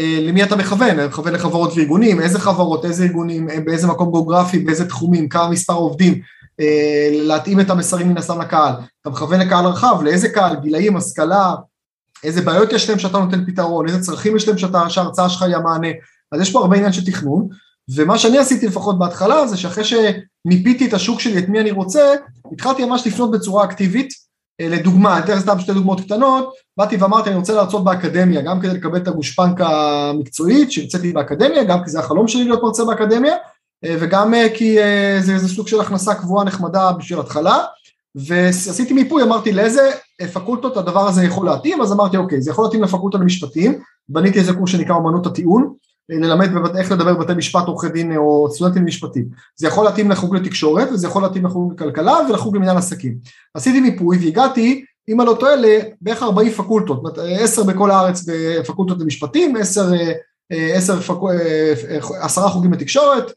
למי 0.00 0.42
אתה 0.42 0.56
מכוון, 0.56 1.06
מכוון 1.06 1.32
לחברות 1.32 1.72
וארגונים, 1.76 2.20
איזה 2.20 2.38
חברות, 2.38 2.84
איזה 2.84 3.04
ארגונים, 3.04 3.50
אה, 3.50 3.60
באיזה 3.60 3.86
מקום 3.86 4.10
גיאוגרפי, 4.10 4.58
באיזה 4.58 4.88
תחומים, 4.88 5.28
כמה 5.28 5.48
מספר 5.48 5.74
עובדים, 5.74 6.20
אה, 6.60 7.08
להתאים 7.12 7.60
את 7.60 7.70
המסרים 7.70 8.08
מן 8.08 8.18
הסתם 8.18 8.40
לקהל, 8.40 8.74
אתה 9.00 9.10
מכוון 9.10 9.40
לקהל 9.40 9.66
רחב, 9.66 10.02
לאיזה 10.02 10.28
קהל, 10.28 10.56
גילאים, 10.60 10.96
השכלה, 10.96 11.54
איזה 12.24 12.42
בעיות 12.42 12.72
יש 12.72 12.90
להם 12.90 12.98
שאתה 12.98 13.18
נותן 13.18 13.44
פתרון, 13.46 13.88
איזה 13.88 14.00
צרכים 14.00 14.36
יש 14.36 14.48
להם 14.48 14.58
שאתה, 14.58 14.90
שההרצאה 14.90 15.28
שלך 15.28 15.42
היא 15.42 15.56
המענה, 15.56 15.88
אז 16.32 16.40
יש 16.40 16.52
פה 16.52 16.60
הרבה 16.60 16.76
עניין 16.76 16.92
של 16.92 17.04
תכנון, 17.04 17.48
ומה 17.96 18.18
שאני 18.18 18.38
עשיתי 18.38 18.66
לפחות 18.66 18.98
בהתחלה 18.98 19.46
זה 19.46 19.56
שאחרי 19.56 19.84
שמיפיתי 19.84 20.88
את 20.88 20.94
השוק 20.94 21.20
שלי, 21.20 21.38
את 21.38 21.48
מי 21.48 21.60
אני 21.60 21.70
רוצה, 21.70 22.14
התחלתי 22.52 22.84
ממש 22.84 23.06
לפנות 23.06 23.30
בצורה 23.30 23.64
אקטיבית 23.64 24.21
לדוגמה, 24.60 25.16
אני 25.16 25.24
אתן 25.24 25.40
סתם 25.40 25.60
שתי 25.60 25.72
דוגמאות 25.72 26.00
קטנות, 26.00 26.52
באתי 26.76 26.96
ואמרתי 26.96 27.28
אני 27.28 27.38
רוצה 27.38 27.52
להרצות 27.52 27.84
באקדמיה, 27.84 28.42
גם 28.42 28.60
כדי 28.60 28.74
לקבל 28.74 28.96
את 28.96 29.08
הגושפנקה 29.08 29.68
המקצועית 30.10 30.72
שהרציתי 30.72 31.12
באקדמיה, 31.12 31.64
גם 31.64 31.84
כי 31.84 31.90
זה 31.90 31.98
החלום 31.98 32.28
שלי 32.28 32.44
להיות 32.44 32.62
מרצה 32.62 32.84
באקדמיה, 32.84 33.34
וגם 33.84 34.34
כי 34.54 34.76
זה, 35.20 35.38
זה 35.38 35.48
סוג 35.48 35.68
של 35.68 35.80
הכנסה 35.80 36.14
קבועה 36.14 36.44
נחמדה 36.44 36.92
בשביל 36.92 37.18
התחלה, 37.18 37.64
ועשיתי 38.14 38.92
מיפוי, 38.92 39.22
אמרתי 39.22 39.52
לאיזה 39.52 39.90
פקולטות 40.32 40.76
הדבר 40.76 41.08
הזה 41.08 41.24
יכול 41.24 41.46
להתאים, 41.46 41.82
אז 41.82 41.92
אמרתי 41.92 42.16
אוקיי, 42.16 42.42
זה 42.42 42.50
יכול 42.50 42.64
להתאים 42.64 42.82
לפקולטה 42.82 43.18
למשפטים, 43.18 43.78
בניתי 44.08 44.38
איזה 44.38 44.52
קורס 44.52 44.70
שנקרא 44.70 44.96
אמנות 44.96 45.26
הטיעון, 45.26 45.74
ללמד 46.08 46.54
בבת, 46.54 46.76
איך 46.76 46.92
לדבר 46.92 47.14
בבתי 47.14 47.34
משפט 47.34 47.66
עורכי 47.66 47.88
דין 47.88 48.16
או 48.16 48.48
סטודנטים 48.50 48.82
למשפטים. 48.82 49.24
זה 49.56 49.66
יכול 49.66 49.84
להתאים 49.84 50.10
לחוג 50.10 50.36
לתקשורת 50.36 50.88
וזה 50.92 51.06
יכול 51.06 51.22
להתאים 51.22 51.46
לחוג 51.46 51.72
לכלכלה 51.72 52.18
ולחוג 52.28 52.56
למנהל 52.56 52.76
עסקים. 52.76 53.14
עשיתי 53.54 53.80
מיפוי 53.80 54.18
והגעתי, 54.18 54.84
אם 55.08 55.20
אני 55.20 55.26
לא 55.26 55.36
טועה, 55.40 55.52
בערך 56.00 56.22
40 56.22 56.52
פקולטות, 56.52 57.18
10 57.18 57.62
בכל 57.62 57.90
הארץ 57.90 58.24
בפקולטות 58.28 59.00
למשפטים, 59.00 59.56
10, 59.56 59.92
10 60.50 61.00
פק... 61.00 61.16
10 62.20 62.48
חוגים 62.48 62.72
לתקשורת, 62.72 63.32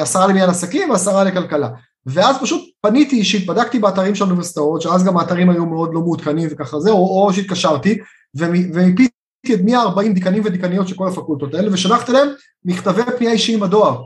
10 0.00 0.26
למנהל 0.26 0.50
עסקים 0.50 0.90
ו-10 0.90 1.24
לכלכלה. 1.24 1.68
ואז 2.06 2.36
פשוט 2.40 2.70
פניתי 2.80 3.16
אישית, 3.16 3.46
בדקתי 3.46 3.78
באתרים 3.78 4.14
של 4.14 4.24
האוניברסיטאות, 4.24 4.82
שאז 4.82 5.04
גם 5.04 5.16
האתרים 5.16 5.50
היו 5.50 5.66
מאוד 5.66 5.94
לא 5.94 6.00
מעודכנים 6.00 6.48
וככה 6.52 6.80
זה, 6.80 6.90
או, 6.90 7.26
או 7.26 7.32
שהתקשרתי, 7.32 7.98
ומיפיתי 8.36 9.08
את 9.46 9.60
מי 9.60 9.74
ה-40 9.74 10.12
דיקנים 10.14 10.42
ודיקניות 10.44 10.88
של 10.88 10.94
כל 10.94 11.08
הפקולטות 11.08 11.54
האלה, 11.54 11.72
ושלחתי 11.72 12.12
להם 12.12 12.28
מכתבי 12.64 13.02
פנייה 13.18 13.32
אישיים 13.32 13.60
בדואר. 13.60 14.02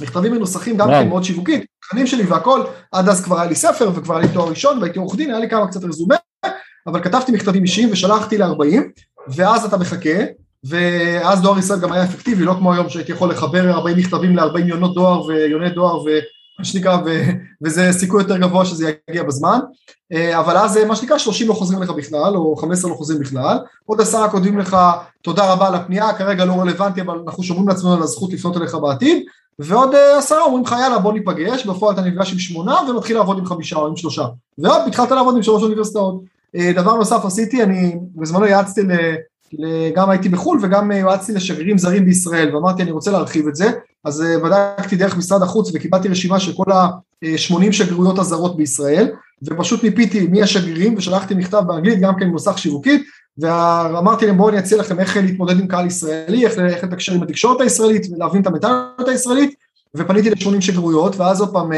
מכתבים 0.00 0.32
מנוסחים 0.32 0.76
גם 0.76 0.88
כן 0.88 1.08
מאוד 1.08 1.24
שיווקית, 1.24 1.64
תכנים 1.82 2.06
שלי 2.06 2.22
והכל, 2.22 2.62
עד 2.92 3.08
אז 3.08 3.24
כבר 3.24 3.40
היה 3.40 3.48
לי 3.48 3.54
ספר 3.54 3.90
וכבר 3.94 4.16
היה 4.16 4.26
לי 4.26 4.32
תואר 4.32 4.48
ראשון 4.48 4.78
והייתי 4.78 4.98
עורך 4.98 5.16
דין, 5.16 5.30
היה 5.30 5.38
לי 5.38 5.50
כמה 5.50 5.68
קצת 5.68 5.84
רזומה, 5.84 6.16
אבל 6.86 7.02
כתבתי 7.02 7.32
מכתבים 7.32 7.62
אישיים 7.62 7.88
ושלחתי 7.92 8.38
ל-40, 8.38 8.78
ואז 9.28 9.64
אתה 9.64 9.76
מחכה, 9.76 10.18
ואז 10.64 11.42
דואר 11.42 11.58
ישראל 11.58 11.80
גם 11.80 11.92
היה 11.92 12.04
אפקטיבי, 12.04 12.44
לא 12.44 12.54
כמו 12.54 12.72
היום 12.72 12.88
שהייתי 12.88 13.12
יכול 13.12 13.30
לחבר 13.30 13.70
40 13.70 13.96
מכתבים 13.96 14.36
ל-40 14.36 14.58
יונות 14.58 14.94
דואר 14.94 15.24
ויוני 15.24 15.70
דואר 15.70 16.04
מה 16.58 16.64
שנקרא, 16.64 16.98
וזה 17.62 17.88
סיכוי 17.92 18.22
יותר 18.22 18.38
גבוה 18.38 18.64
שזה 18.64 18.92
יגיע 19.10 19.22
בזמן, 19.22 19.58
אה, 20.12 20.40
אבל 20.40 20.56
אז 20.56 20.76
מה 20.76 20.96
שנקרא 20.96 21.18
30 21.18 21.48
לא 21.48 21.54
חוזרים 21.54 21.82
לך 21.82 21.90
בכלל, 21.90 22.36
או 22.36 22.56
15 22.56 22.90
לא 22.90 22.96
חוזרים 22.96 23.20
בכלל, 23.20 23.58
עוד 23.86 24.00
עשרה 24.00 24.30
כותבים 24.30 24.58
לך 24.58 24.76
תודה 25.22 25.52
רבה 25.52 25.68
על 25.68 25.74
הפנייה, 25.74 26.12
כרגע 26.12 26.44
לא 26.44 26.52
רלוונטי, 26.52 27.00
אבל 27.00 27.18
אנחנו 27.26 27.42
שומרים 27.42 27.68
לעצמנו 27.68 27.94
על 27.94 28.02
הזכות 28.02 28.32
לפנות 28.32 28.56
אליך 28.56 28.74
בעתיד, 28.74 29.22
ועוד 29.58 29.94
אה, 29.94 30.18
עשרה 30.18 30.42
אומרים 30.42 30.64
לך 30.64 30.74
יאללה 30.80 30.98
בוא 30.98 31.12
ניפגש, 31.12 31.66
בפועל 31.66 31.94
אתה 31.94 32.02
נפגש 32.02 32.32
עם 32.32 32.38
שמונה 32.38 32.76
ומתחיל 32.90 33.16
לעבוד 33.16 33.38
עם 33.38 33.46
חמישה 33.46 33.76
או 33.76 33.86
עם 33.86 33.96
שלושה, 33.96 34.24
ועוד 34.58 34.80
התחלת 34.86 35.10
לעבוד 35.10 35.36
עם 35.36 35.42
שלוש 35.42 35.62
אוניברסיטאות. 35.62 36.22
אה, 36.56 36.72
דבר 36.72 36.94
נוסף 36.94 37.24
עשיתי, 37.24 37.62
אני 37.62 37.96
בזמנו 38.16 38.46
יעצתי 38.46 38.82
גם 39.94 40.10
הייתי 40.10 40.28
בחו"ל 40.28 40.58
וגם 40.62 40.92
יועצתי 40.92 41.32
לשגרירים 41.32 41.78
זרים 41.78 42.04
בישראל 42.04 42.54
ואמרתי 42.54 42.82
אני 42.82 42.90
רוצה 42.90 43.10
להרחיב 43.10 43.48
את 43.48 43.56
זה. 43.56 43.70
אז 44.04 44.22
אה, 44.22 44.38
בדקתי 44.38 44.96
דרך 44.96 45.16
משרד 45.16 45.42
החוץ 45.42 45.70
וקיבלתי 45.74 46.08
רשימה 46.08 46.40
של 46.40 46.52
כל 46.52 46.72
ה-80 46.72 47.72
שגרירויות 47.72 48.18
הזרות 48.18 48.56
בישראל 48.56 49.08
ופשוט 49.42 49.84
מיפיתי 49.84 50.26
מי 50.26 50.42
השגרירים 50.42 50.94
ושלחתי 50.96 51.34
מכתב 51.34 51.62
באנגלית 51.66 52.00
גם 52.00 52.14
כן 52.18 52.26
נוסח 52.26 52.56
שיווקית 52.56 53.02
ואמרתי 53.38 54.26
להם 54.26 54.36
בואו 54.36 54.48
אני 54.48 54.58
אציע 54.58 54.78
לכם 54.78 55.00
איך 55.00 55.16
להתמודד 55.16 55.60
עם 55.60 55.66
קהל 55.66 55.86
ישראלי, 55.86 56.46
איך, 56.46 56.58
איך 56.58 56.84
לתקשר 56.84 57.12
עם 57.12 57.22
התקשורת 57.22 57.60
הישראלית 57.60 58.06
ולהבין 58.12 58.42
את 58.42 58.46
המטליות 58.46 59.08
הישראלית. 59.08 59.54
ופניתי 59.94 60.30
ל-80 60.30 60.60
שגרירויות 60.60 61.16
ואז 61.16 61.40
עוד 61.40 61.52
פעם 61.52 61.72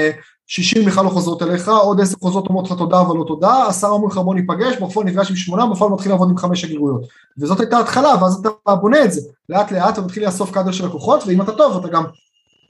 60 0.50 0.84
בכלל 0.84 1.04
לא 1.04 1.10
חוזרות 1.10 1.42
אליך, 1.42 1.68
עוד 1.68 2.00
10 2.00 2.16
חוזרות 2.20 2.46
אומרות 2.46 2.70
לך 2.70 2.78
תודה 2.78 3.00
אבל 3.00 3.16
לא 3.16 3.24
תודה, 3.26 3.66
עשרה 3.66 3.90
אומרים 3.90 4.10
לך 4.10 4.18
בוא 4.18 4.34
ניפגש, 4.34 4.76
בפועל 4.76 5.06
נפגש 5.06 5.30
עם 5.30 5.36
שמונה, 5.36 5.66
בפועל 5.66 5.92
מתחיל 5.92 6.12
לעבוד 6.12 6.30
עם 6.30 6.36
חמש 6.36 6.60
שגרירויות. 6.60 7.02
וזאת 7.38 7.60
הייתה 7.60 7.78
התחלה, 7.78 8.14
ואז 8.20 8.34
אתה 8.34 8.74
בונה 8.74 9.04
את 9.04 9.12
זה, 9.12 9.20
לאט 9.48 9.72
לאט 9.72 9.94
אתה 9.94 10.00
מתחיל 10.00 10.24
לאסוף 10.24 10.50
קאדר 10.50 10.72
של 10.72 10.86
לקוחות, 10.86 11.22
ואם 11.26 11.42
אתה 11.42 11.52
טוב 11.52 11.76
אתה 11.76 11.88
גם 11.88 12.04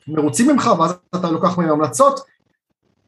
מרוצים 0.08 0.48
ממך, 0.48 0.70
ואז 0.78 0.94
אתה 1.14 1.30
לוקח 1.30 1.58
מהם 1.58 1.70
המלצות, 1.70 2.20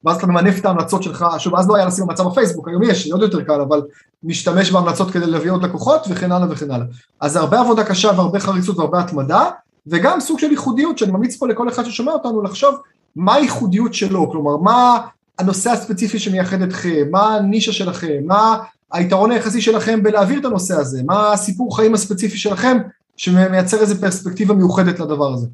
ואז 0.04 0.16
אתה 0.16 0.26
ממנף 0.26 0.58
את 0.58 0.64
ההמלצות 0.64 1.02
שלך, 1.02 1.26
שוב 1.38 1.54
אז 1.54 1.68
לא 1.68 1.76
היה 1.76 1.86
לשים 1.86 2.04
המלצה 2.04 2.24
בפייסבוק, 2.24 2.68
היום 2.68 2.82
יש, 2.82 3.10
עוד 3.10 3.22
יותר 3.22 3.42
קל, 3.42 3.60
אבל 3.60 3.82
משתמש 4.22 4.70
בהמלצות 4.70 5.10
כדי 5.10 5.26
להביא 5.26 5.50
עוד 5.50 5.62
לקוחות 5.64 6.00
וכן 6.10 6.32
הלאה 6.32 6.46
וכן 6.50 6.70
הלאה. 6.70 6.86
אז 7.20 7.32
זה 7.32 7.40
הרבה 7.40 7.60
עבודה 7.60 7.84
קשה 7.84 8.10
והרבה 8.16 8.40
חריצות 8.40 8.78
והרבה 8.78 9.00
התמדה, 9.00 9.50
וגם 9.86 10.20
סוג 10.20 10.38
של 10.38 10.50
ייחודיות 10.50 10.98
שאני 10.98 11.12
ממליץ 11.12 11.36
פה 11.36 11.48
לכל 11.48 11.68
אחד 11.68 11.84
ששומע 11.84 12.12
אותנו 12.12 12.42
לחשוב 12.42 12.74
מה 13.16 13.34
הייחודיות 13.34 13.94
שלו, 13.94 14.30
כלומר 14.30 14.56
מה 14.56 15.06
הנושא 15.38 15.70
הספציפי 15.70 16.18
שמייחד 16.18 16.62
אתכם, 16.62 17.08
מה 17.10 17.34
הנישה 17.36 17.72
שלכם, 17.72 18.18
מה 18.26 18.58
היתרון 18.92 19.30
היחסי 19.30 19.60
שלכם 19.60 20.02
בלהעביר 20.02 20.40
את 20.40 20.44
הנושא 20.44 20.74
הזה, 20.74 21.02
מה 21.06 21.32
הסיפור 21.32 21.76
חיים 21.76 21.94
הספציפי 21.94 22.38
שלכם 22.38 22.78
שמייצר 23.16 23.80
איזה 23.80 24.00
פרספקטיבה 24.00 24.54
מיוחדת 24.54 25.00
לדבר 25.00 25.32
הזה. 25.32 25.46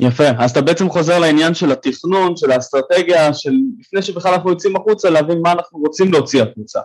יפה, 0.00 0.24
אז 0.38 0.50
אתה 0.50 0.60
בעצם 0.60 0.90
חוזר 0.90 1.18
לעניין 1.18 1.54
של 1.54 1.72
התכנון, 1.72 2.36
של 2.36 2.50
האסטרטגיה, 2.50 3.34
של 3.34 3.54
לפני 3.80 4.02
שבכלל 4.02 4.32
אנחנו 4.32 4.50
יוצאים 4.50 4.76
החוצה, 4.76 5.10
להבין 5.10 5.38
מה 5.42 5.52
אנחנו 5.52 5.78
רוצים 5.78 6.12
להוציא 6.12 6.42
החוצה. 6.42 6.80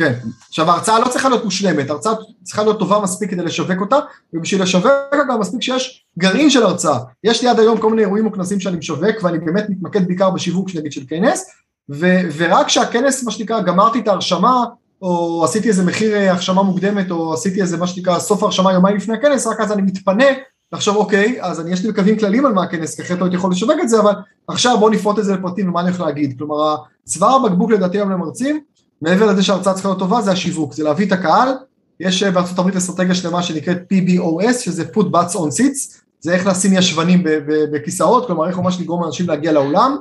כן, 0.00 0.12
עכשיו 0.48 0.70
ההרצאה 0.70 0.98
לא 0.98 1.08
צריכה 1.08 1.28
להיות 1.28 1.44
מושלמת, 1.44 1.90
ההרצאה 1.90 2.12
צריכה 2.42 2.62
להיות 2.62 2.78
טובה 2.78 3.00
מספיק 3.00 3.30
כדי 3.30 3.42
לשווק 3.42 3.80
אותה, 3.80 3.98
ובשביל 4.32 4.62
לשווק 4.62 4.86
גם 5.28 5.40
מספיק 5.40 5.62
שיש 5.62 6.04
גרעין 6.18 6.50
של 6.50 6.62
הרצאה. 6.62 6.98
יש 7.24 7.42
לי 7.42 7.48
עד 7.48 7.60
היום 7.60 7.78
כל 7.78 7.90
מיני 7.90 8.02
אירועים 8.02 8.26
או 8.26 8.32
כנסים 8.32 8.60
שאני 8.60 8.76
משווק, 8.76 9.16
ואני 9.22 9.38
באמת 9.38 9.64
מתמקד 9.68 10.06
בעיקר 10.06 10.30
בשיווק 10.30 10.68
נגיד 10.74 10.92
של 10.92 11.00
כנס, 11.08 11.50
ו- 11.90 12.20
ורק 12.36 12.66
כשהכנס, 12.66 13.24
מה 13.24 13.30
שנקרא, 13.30 13.60
גמרתי 13.60 13.98
את 13.98 14.08
ההרשמה, 14.08 14.64
או 15.02 15.44
עשיתי 15.44 15.68
איזה 15.68 15.84
מחיר 15.84 16.14
אה, 16.14 16.30
הרשמה 16.30 16.62
מוקדמת, 16.62 17.10
או 17.10 17.34
עשיתי 17.34 17.62
איזה 17.62 17.76
מה 17.76 17.86
שנקרא 17.86 18.18
סוף 18.18 18.42
הרשמה 18.42 18.72
יומיים 18.72 18.96
לפני 18.96 19.14
הכנס, 19.14 19.46
רק 19.46 19.60
אז 19.60 19.72
אני 19.72 19.82
מתפנה 19.82 20.26
לחשוב 20.72 20.96
אוקיי, 20.96 21.38
אז 21.40 21.60
אני 21.60 21.72
יש 21.72 21.84
לי 21.84 21.92
קווים 21.92 22.18
כלליים 22.18 22.46
על 22.46 22.52
מה 22.52 22.62
הכנס, 22.62 22.94
כי 22.94 23.02
אחרת 23.02 23.18
לא 23.18 23.24
הייתי 23.24 23.36
יכול 23.36 23.50
לשווק 23.50 23.76
את 23.82 23.88
זה, 23.88 24.00
אבל 24.00 24.12
עכשיו 24.48 24.78
בוא 24.78 24.90
נפרוט 24.90 25.18
את 25.18 25.24
זה 25.24 25.34
לפרטים 25.34 25.68
ומה 25.68 25.80
אני 25.80 25.88
הולך 25.88 26.00
להגיד. 26.00 26.38
כלומר, 26.38 26.76
צוואר 27.04 27.34
הבקבוק 27.34 27.70
לדעתי 27.70 27.98
היום 27.98 28.10
למרצים, 28.10 28.60
מעבר 29.02 29.26
לזה 29.26 29.42
שההרצאה 29.42 29.74
צריכה 29.74 29.88
להיות 29.88 29.98
טובה 29.98 30.22
זה 30.22 30.32
השיווק, 30.32 30.72
זה 30.72 30.84
להביא 30.84 31.06
את 31.06 31.12
הקהל, 31.12 31.48
יש 32.00 32.22
אה, 32.22 32.30
בארצות 32.30 32.58
הברית 32.58 32.76
אסטרטגיה 32.76 33.14
שלמה 33.14 33.42
שנקראת 33.42 33.78
PBOS 33.92 34.58
שזה 34.58 34.84
put 34.94 35.04
butts 35.04 35.34
on 35.34 35.60
seats, 35.60 36.00
זה 36.20 36.34
איך 36.34 36.46
לשים 36.46 36.72
ישבנים 36.72 37.22
בכיסאות, 37.72 38.26
כלומר 38.26 38.48
איך 38.48 38.58
ממש 38.58 38.80
לגרום 38.80 39.02
לאנשים 39.02 39.28
להגיע 39.28 39.52
לאולם, 39.52 39.96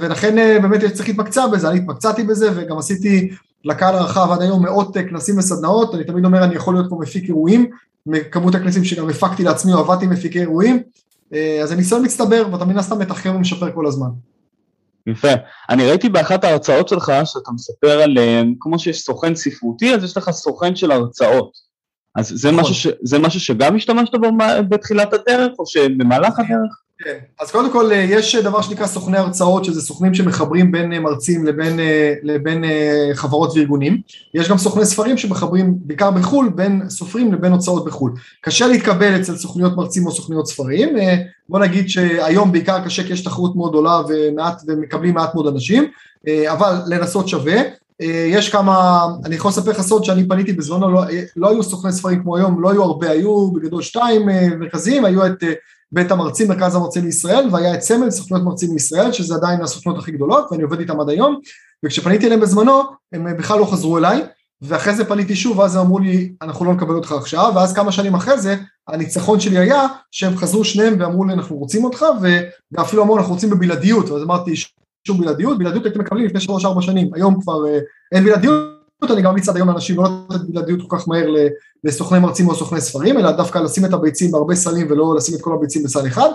ולכן 0.00 0.38
אה, 0.38 0.58
באמת 0.62 0.80
צריך 0.94 1.08
להתמקצע 1.08 1.46
בזה, 1.46 1.68
אני 1.68 1.78
התמקצעתי 1.78 2.22
בזה 2.22 2.50
וגם 2.54 2.78
עשיתי 2.78 3.28
לקהל 3.64 3.94
הרחב 3.94 4.28
עד 4.32 4.42
היום 4.42 4.62
מאות 4.62 4.96
אה, 4.96 5.02
כנסים 5.02 5.38
וסדנאות, 5.38 5.94
אני 5.94 6.04
תמיד 6.04 6.24
אומר 6.24 6.44
אני 6.44 6.54
יכול 6.54 6.74
להיות 6.74 6.86
פה 6.90 6.96
מפיק 7.00 7.24
אירועים, 7.28 7.70
מכמות 8.06 8.54
הכנסים 8.54 8.84
שגם 8.84 9.08
הפקתי 9.08 9.42
לעצמי 9.44 9.72
או 9.72 9.78
עבדתי 9.78 10.06
מפיקי 10.06 10.40
אירועים, 10.40 10.82
אז 11.62 11.72
הניסיון 11.72 12.04
מצטבר 12.04 12.48
ואתה 12.52 12.64
מן 12.64 12.78
הסתם 12.78 12.98
מתחכם 12.98 13.36
ומשפר 13.36 13.72
כל 13.72 13.86
הזמן. 13.86 14.08
יפה. 15.06 15.28
אני 15.70 15.86
ראיתי 15.86 16.08
באחת 16.08 16.44
ההרצאות 16.44 16.88
שלך 16.88 17.12
שאתה 17.24 17.50
מספר 17.54 18.02
על, 18.02 18.18
אה, 18.18 18.42
כמו 18.60 18.78
שיש 18.78 19.00
סוכן 19.00 19.34
ספרותי, 19.34 19.94
אז 19.94 20.04
יש 20.04 20.16
לך 20.16 20.30
סוכן 20.30 20.76
של 20.76 20.90
הרצאות. 20.90 21.50
אז 22.16 22.32
זה, 22.34 22.50
נכון. 22.50 22.60
משהו, 22.60 22.74
ש, 22.74 22.86
זה 23.02 23.18
משהו 23.18 23.40
שגם 23.40 23.76
השתמשת 23.76 24.14
בו 24.14 24.28
בתחילת 24.68 25.12
הדרך, 25.12 25.52
או 25.58 25.66
שבמהלך 25.66 26.38
הדרך? 26.38 26.85
כן, 26.98 27.18
אז 27.40 27.50
קודם 27.50 27.72
כל 27.72 27.92
אה, 27.92 27.96
יש 27.96 28.36
דבר 28.36 28.62
שנקרא 28.62 28.86
סוכני 28.86 29.18
הרצאות, 29.18 29.64
שזה 29.64 29.80
סוכנים 29.80 30.14
שמחברים 30.14 30.72
בין 30.72 30.92
אה, 30.92 31.00
מרצים 31.00 31.46
לבין, 31.46 31.80
אה, 31.80 32.14
לבין 32.22 32.64
חברות 33.14 33.52
וארגונים. 33.56 34.00
יש 34.34 34.48
גם 34.48 34.58
סוכני 34.58 34.84
ספרים 34.84 35.18
שמחברים 35.18 35.74
בעיקר 35.78 36.10
בחו"ל 36.10 36.48
בין 36.48 36.82
סופרים 36.88 37.32
לבין 37.32 37.52
הוצאות 37.52 37.84
בחו"ל. 37.84 38.12
קשה 38.40 38.66
להתקבל 38.66 39.20
אצל 39.20 39.36
סוכניות 39.36 39.76
מרצים 39.76 40.06
או 40.06 40.12
סוכניות 40.12 40.46
ספרים, 40.46 40.96
בוא 41.48 41.58
נגיד 41.58 41.88
שהיום 41.88 42.52
בעיקר 42.52 42.84
קשה 42.84 43.04
כי 43.04 43.12
יש 43.12 43.24
תחרות 43.24 43.56
מאוד 43.56 43.70
גדולה 43.70 44.00
ומעט, 44.08 44.62
ומקבלים 44.66 45.14
מעט 45.14 45.34
מאוד 45.34 45.46
אנשים, 45.46 45.84
אבל 46.48 46.74
לנסות 46.86 47.28
שווה. 47.28 47.60
יש 48.28 48.48
כמה, 48.48 49.06
אני 49.24 49.34
יכול 49.34 49.48
לספר 49.48 49.70
לך 49.70 49.80
סוד 49.80 50.04
שאני 50.04 50.28
פניתי 50.28 50.52
בזמנו, 50.52 50.92
לא, 50.92 51.02
לא 51.36 51.50
היו 51.50 51.62
סוכני 51.62 51.92
ספרים 51.92 52.22
כמו 52.22 52.36
היום, 52.36 52.62
לא 52.62 52.70
היו 52.70 52.82
הרבה, 52.82 53.10
היו 53.10 53.50
בגדול 53.52 53.82
שתיים 53.82 54.28
מרכזיים, 54.58 55.04
היו 55.04 55.26
את 55.26 55.44
בית 55.92 56.10
המרצים, 56.10 56.48
מרכז 56.48 56.74
המרצים 56.74 57.04
לישראל, 57.04 57.48
והיה 57.52 57.74
את 57.74 57.82
סמל 57.82 58.10
סוכנות 58.10 58.42
מרצים 58.42 58.72
לישראל, 58.72 59.12
שזה 59.12 59.34
עדיין 59.34 59.62
הסוכנות 59.62 59.98
הכי 59.98 60.12
גדולות, 60.12 60.48
ואני 60.50 60.62
עובד 60.62 60.78
איתם 60.78 61.00
עד 61.00 61.08
היום, 61.08 61.40
וכשפניתי 61.84 62.26
אליהם 62.26 62.40
בזמנו, 62.40 62.82
הם 63.12 63.36
בכלל 63.36 63.58
לא 63.58 63.64
חזרו 63.64 63.98
אליי, 63.98 64.22
ואחרי 64.62 64.94
זה 64.94 65.04
פניתי 65.04 65.36
שוב, 65.36 65.58
ואז 65.58 65.76
הם 65.76 65.80
אמרו 65.80 65.98
לי, 65.98 66.32
אנחנו 66.42 66.64
לא 66.64 66.74
נקבל 66.74 66.94
אותך 66.94 67.12
עכשיו, 67.12 67.52
ואז 67.54 67.74
כמה 67.74 67.92
שנים 67.92 68.14
אחרי 68.14 68.38
זה, 68.40 68.56
הניצחון 68.88 69.40
שלי 69.40 69.58
היה, 69.58 69.86
שהם 70.10 70.36
חזרו 70.36 70.64
שניהם 70.64 70.96
ואמרו 70.98 71.24
לי, 71.24 71.32
אנחנו 71.32 71.56
רוצים 71.56 71.84
אותך, 71.84 72.04
ואפילו 72.72 73.02
אמרו, 73.02 73.18
אנחנו 73.18 73.34
רוצים 73.34 73.50
בבלעדיות, 73.50 74.10
ואז 74.10 74.22
אמרתי, 74.22 74.54
שום 75.06 75.18
בלעדיות, 75.18 75.58
בלעדיות 75.58 75.84
הייתם 75.84 76.00
מקבלים 76.00 76.26
לפני 76.26 76.40
שלוש 76.40 76.64
ארבע 76.64 76.82
שנים, 76.82 77.10
היום 77.14 77.40
כבר 77.40 77.66
אה, 77.66 77.78
אין 78.12 78.24
בלעדיות, 78.24 78.75
אני 79.02 79.22
גם 79.22 79.30
ממליץ 79.30 79.48
עד 79.48 79.56
היום 79.56 79.68
לאנשים 79.68 79.96
לא 79.96 80.04
לתת 80.30 80.44
בלעדיות 80.48 80.80
כל 80.88 80.98
כך 80.98 81.08
מהר 81.08 81.26
לסוכני 81.84 82.18
מרצים 82.18 82.48
או 82.48 82.54
סוכני 82.54 82.80
ספרים, 82.80 83.18
אלא 83.18 83.30
דווקא 83.30 83.58
לשים 83.58 83.84
את 83.84 83.92
הביצים 83.92 84.30
בהרבה 84.30 84.54
סלים 84.54 84.86
ולא 84.90 85.14
לשים 85.16 85.34
את 85.34 85.40
כל 85.40 85.54
הביצים 85.54 85.82
בסל 85.82 86.06
אחד. 86.06 86.28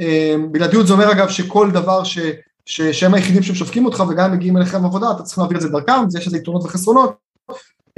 אמ, 0.00 0.52
בלעדיות 0.52 0.86
זה 0.86 0.92
אומר 0.92 1.12
אגב 1.12 1.28
שכל 1.28 1.70
דבר 1.70 2.04
ש, 2.04 2.18
שהם 2.66 3.14
היחידים 3.14 3.42
שמשווקים 3.42 3.84
אותך 3.84 4.04
וגם 4.08 4.30
אם 4.30 4.36
מגיעים 4.36 4.56
אליכם 4.56 4.84
עבודה, 4.84 5.10
אתה 5.10 5.22
צריך 5.22 5.38
להעביר 5.38 5.56
את 5.56 5.62
זה 5.62 5.68
דרכם, 5.68 5.92
יש 6.16 6.26
לזה 6.26 6.36
יתרונות 6.36 6.64
וחסרונות, 6.64 7.16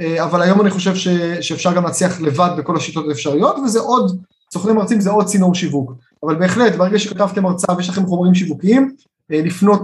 אה, 0.01 0.23
אבל 0.23 0.41
היום 0.41 0.61
אני 0.61 0.69
חושב 0.69 0.95
ש, 0.95 1.07
שאפשר 1.41 1.73
גם 1.73 1.83
להצליח 1.83 2.21
לבד 2.21 2.49
בכל 2.57 2.75
השיטות 2.75 3.05
האפשריות, 3.09 3.55
וזה 3.65 3.79
עוד, 3.79 4.21
סוכני 4.53 4.73
מרצים 4.73 5.01
זה 5.01 5.09
עוד 5.09 5.25
צינור 5.25 5.55
שיווק. 5.55 5.93
אבל 6.23 6.35
בהחלט, 6.35 6.75
ברגע 6.75 6.99
שכתבתם 6.99 7.45
הרצאה 7.45 7.77
ויש 7.77 7.89
לכם 7.89 8.05
חומרים 8.05 8.35
שיווקיים, 8.35 8.95
אה, 9.31 9.41
לפנות 9.43 9.83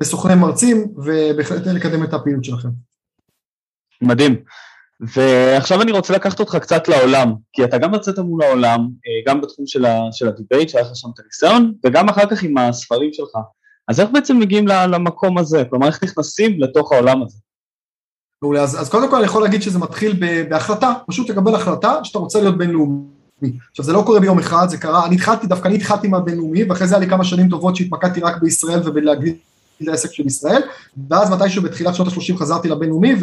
לסוכני 0.00 0.34
מרצים 0.34 0.86
ובהחלט 0.96 1.66
לקדם 1.66 2.04
את 2.04 2.14
הפעילות 2.14 2.44
שלכם. 2.44 2.68
מדהים. 4.02 4.36
ועכשיו 5.00 5.82
אני 5.82 5.92
רוצה 5.92 6.14
לקחת 6.14 6.40
אותך 6.40 6.56
קצת 6.56 6.88
לעולם, 6.88 7.34
כי 7.52 7.64
אתה 7.64 7.78
גם 7.78 7.94
יצאת 7.94 8.18
מול 8.18 8.42
העולם, 8.42 8.80
אה, 8.80 9.32
גם 9.32 9.40
בתחום 9.40 9.66
של, 9.66 9.84
ה, 9.84 10.00
של 10.12 10.28
הדיבייט, 10.28 10.68
שהיה 10.68 10.84
לך 10.84 10.90
שם 10.94 11.08
את 11.14 11.20
הניסיון, 11.20 11.72
וגם 11.84 12.08
אחר 12.08 12.26
כך 12.30 12.42
עם 12.42 12.58
הספרים 12.58 13.10
שלך. 13.12 13.30
אז 13.88 14.00
איך 14.00 14.10
בעצם 14.12 14.38
מגיעים 14.38 14.68
למקום 14.68 15.38
הזה? 15.38 15.64
כלומר, 15.70 15.86
איך 15.86 16.04
נכנסים 16.04 16.60
לתוך 16.60 16.92
העולם 16.92 17.22
הזה? 17.22 17.38
מעולה, 18.42 18.62
אז, 18.62 18.80
אז 18.80 18.90
קודם 18.90 19.10
כל 19.10 19.16
אני 19.16 19.24
יכול 19.24 19.42
להגיד 19.42 19.62
שזה 19.62 19.78
מתחיל 19.78 20.20
בהחלטה, 20.48 20.92
פשוט 21.06 21.30
לקבל 21.30 21.54
החלטה 21.54 22.04
שאתה 22.04 22.18
רוצה 22.18 22.40
להיות 22.40 22.58
בינלאומי. 22.58 23.02
עכשיו 23.70 23.84
זה 23.84 23.92
לא 23.92 24.02
קורה 24.06 24.20
ביום 24.20 24.38
אחד, 24.38 24.66
זה 24.68 24.78
קרה, 24.78 25.06
אני 25.06 25.14
התחלתי, 25.14 25.46
דווקא 25.46 25.68
אני 25.68 25.76
התחלתי 25.76 26.08
מהבינלאומי, 26.08 26.64
ואחרי 26.64 26.86
זה 26.86 26.94
היה 26.94 27.04
לי 27.04 27.10
כמה 27.10 27.24
שנים 27.24 27.48
טובות 27.48 27.76
שהתמקדתי 27.76 28.20
רק 28.20 28.42
בישראל 28.42 28.80
ובלהגדיל 28.84 29.34
לעסק 29.80 30.12
של 30.12 30.26
ישראל, 30.26 30.62
ואז 31.10 31.30
מתישהו 31.30 31.62
בתחילת 31.62 31.94
שנות 31.94 32.08
ה-30 32.08 32.36
חזרתי 32.38 32.68
לבינלאומי, 32.68 33.14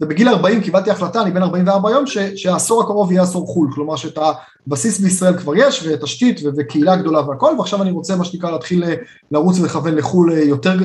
ובגיל 0.00 0.28
40 0.28 0.60
קיבלתי 0.60 0.90
החלטה, 0.90 1.22
אני 1.22 1.30
בן 1.30 1.42
44 1.42 1.90
יום, 1.90 2.06
ש, 2.06 2.18
שהעשור 2.18 2.82
הקרוב 2.82 3.12
יהיה 3.12 3.22
עשור 3.22 3.46
חו"ל, 3.46 3.70
כלומר 3.74 3.96
שאת 3.96 4.18
הבסיס 4.66 5.00
בישראל 5.00 5.38
כבר 5.38 5.52
יש, 5.56 5.86
ותשתית 5.86 6.40
וקהילה 6.56 6.96
גדולה 6.96 7.28
והכל, 7.28 7.54
ועכשיו 7.58 7.82
אני 7.82 7.90
רוצה 7.90 8.16
מה 8.16 8.24
שנקרא 8.24 8.50
להתחיל 8.50 8.84
אה, 8.84 8.94
לרוץ 9.30 9.58
ולכוון 9.58 9.94
לחו"ל 9.94 10.32
אה, 10.32 10.38
יותר, 10.38 10.78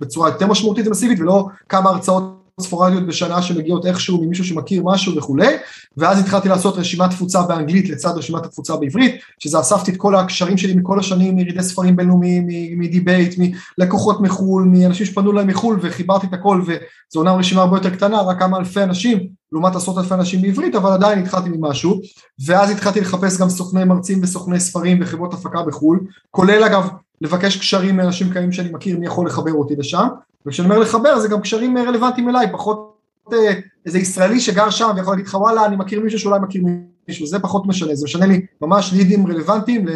בצורה 0.00 0.28
יותר 0.28 0.46
משמעותית 0.46 0.86
ומסיבית, 0.86 1.20
ולא 1.20 1.46
כמה 1.68 1.90
הרצאות 1.90 2.37
ספורדיות 2.60 3.06
בשנה 3.06 3.42
שמגיעות 3.42 3.86
איכשהו 3.86 4.24
ממישהו 4.24 4.44
שמכיר 4.44 4.82
משהו 4.84 5.16
וכולי, 5.16 5.56
ואז 5.96 6.18
התחלתי 6.18 6.48
לעשות 6.48 6.76
רשימת 6.76 7.10
תפוצה 7.10 7.42
באנגלית 7.42 7.88
לצד 7.88 8.12
רשימת 8.16 8.44
התפוצה 8.44 8.76
בעברית, 8.76 9.14
שזה 9.38 9.60
אספתי 9.60 9.90
את 9.90 9.96
כל 9.96 10.14
הקשרים 10.14 10.56
שלי 10.56 10.74
מכל 10.74 10.98
השנים, 10.98 11.36
מירידי 11.36 11.62
ספרים 11.62 11.96
בינלאומיים, 11.96 12.46
מדיבייט, 12.78 13.34
מלקוחות 13.78 14.20
מחו"ל, 14.20 14.64
מאנשים 14.64 15.06
שפנו 15.06 15.32
להם 15.32 15.46
מחו"ל, 15.46 15.78
וחיברתי 15.82 16.26
את 16.26 16.32
הכל, 16.32 16.62
וזו 16.66 17.20
אומנם 17.20 17.38
רשימה 17.38 17.60
הרבה 17.62 17.76
יותר 17.76 17.90
קטנה, 17.90 18.20
רק 18.22 18.38
כמה 18.38 18.58
אלפי 18.58 18.82
אנשים, 18.82 19.28
לעומת 19.52 19.76
עשרות 19.76 19.98
אלפי 19.98 20.14
אנשים 20.14 20.42
בעברית, 20.42 20.74
אבל 20.74 20.92
עדיין 20.92 21.18
התחלתי 21.18 21.48
ממשהו, 21.48 22.00
ואז 22.46 22.70
התחלתי 22.70 23.00
לחפש 23.00 23.40
גם 23.40 23.48
סוכני 23.48 23.84
מרצים 23.84 24.20
וסוכני 24.22 24.60
ספרים 24.60 24.98
וחברות 25.00 25.34
הפקה 25.34 25.62
בחו"ל, 25.62 26.00
כולל 26.30 26.64
אגב 26.64 26.88
לבקש 27.20 27.56
קשרים 27.56 27.96
מאנשים 27.96 28.32
קיימים 28.32 28.52
שאני 28.52 28.68
מכיר, 28.72 28.98
מי 28.98 29.06
יכול 29.06 29.26
לחבר 29.26 29.52
אותי 29.52 29.76
לשם, 29.76 30.06
וכשאני 30.48 30.68
אומר 30.68 30.78
לחבר 30.78 31.18
זה 31.18 31.28
גם 31.28 31.40
קשרים 31.40 31.78
רלוונטיים 31.78 32.28
אליי, 32.28 32.52
פחות 32.52 32.98
אה, 33.32 33.52
איזה 33.86 33.98
ישראלי 33.98 34.40
שגר 34.40 34.70
שם 34.70 34.90
ויכול 34.96 35.12
להגיד 35.12 35.26
לך 35.26 35.34
וואלה 35.34 35.66
אני 35.66 35.76
מכיר 35.76 36.00
מישהו 36.00 36.18
שאולי 36.18 36.40
מכיר 36.40 36.62
מישהו, 37.08 37.26
זה 37.26 37.38
פחות 37.38 37.66
משנה, 37.66 37.94
זה 37.94 38.04
משנה 38.04 38.26
לי 38.26 38.46
ממש 38.62 38.92
לידים 38.92 39.26
רלוונטיים 39.26 39.86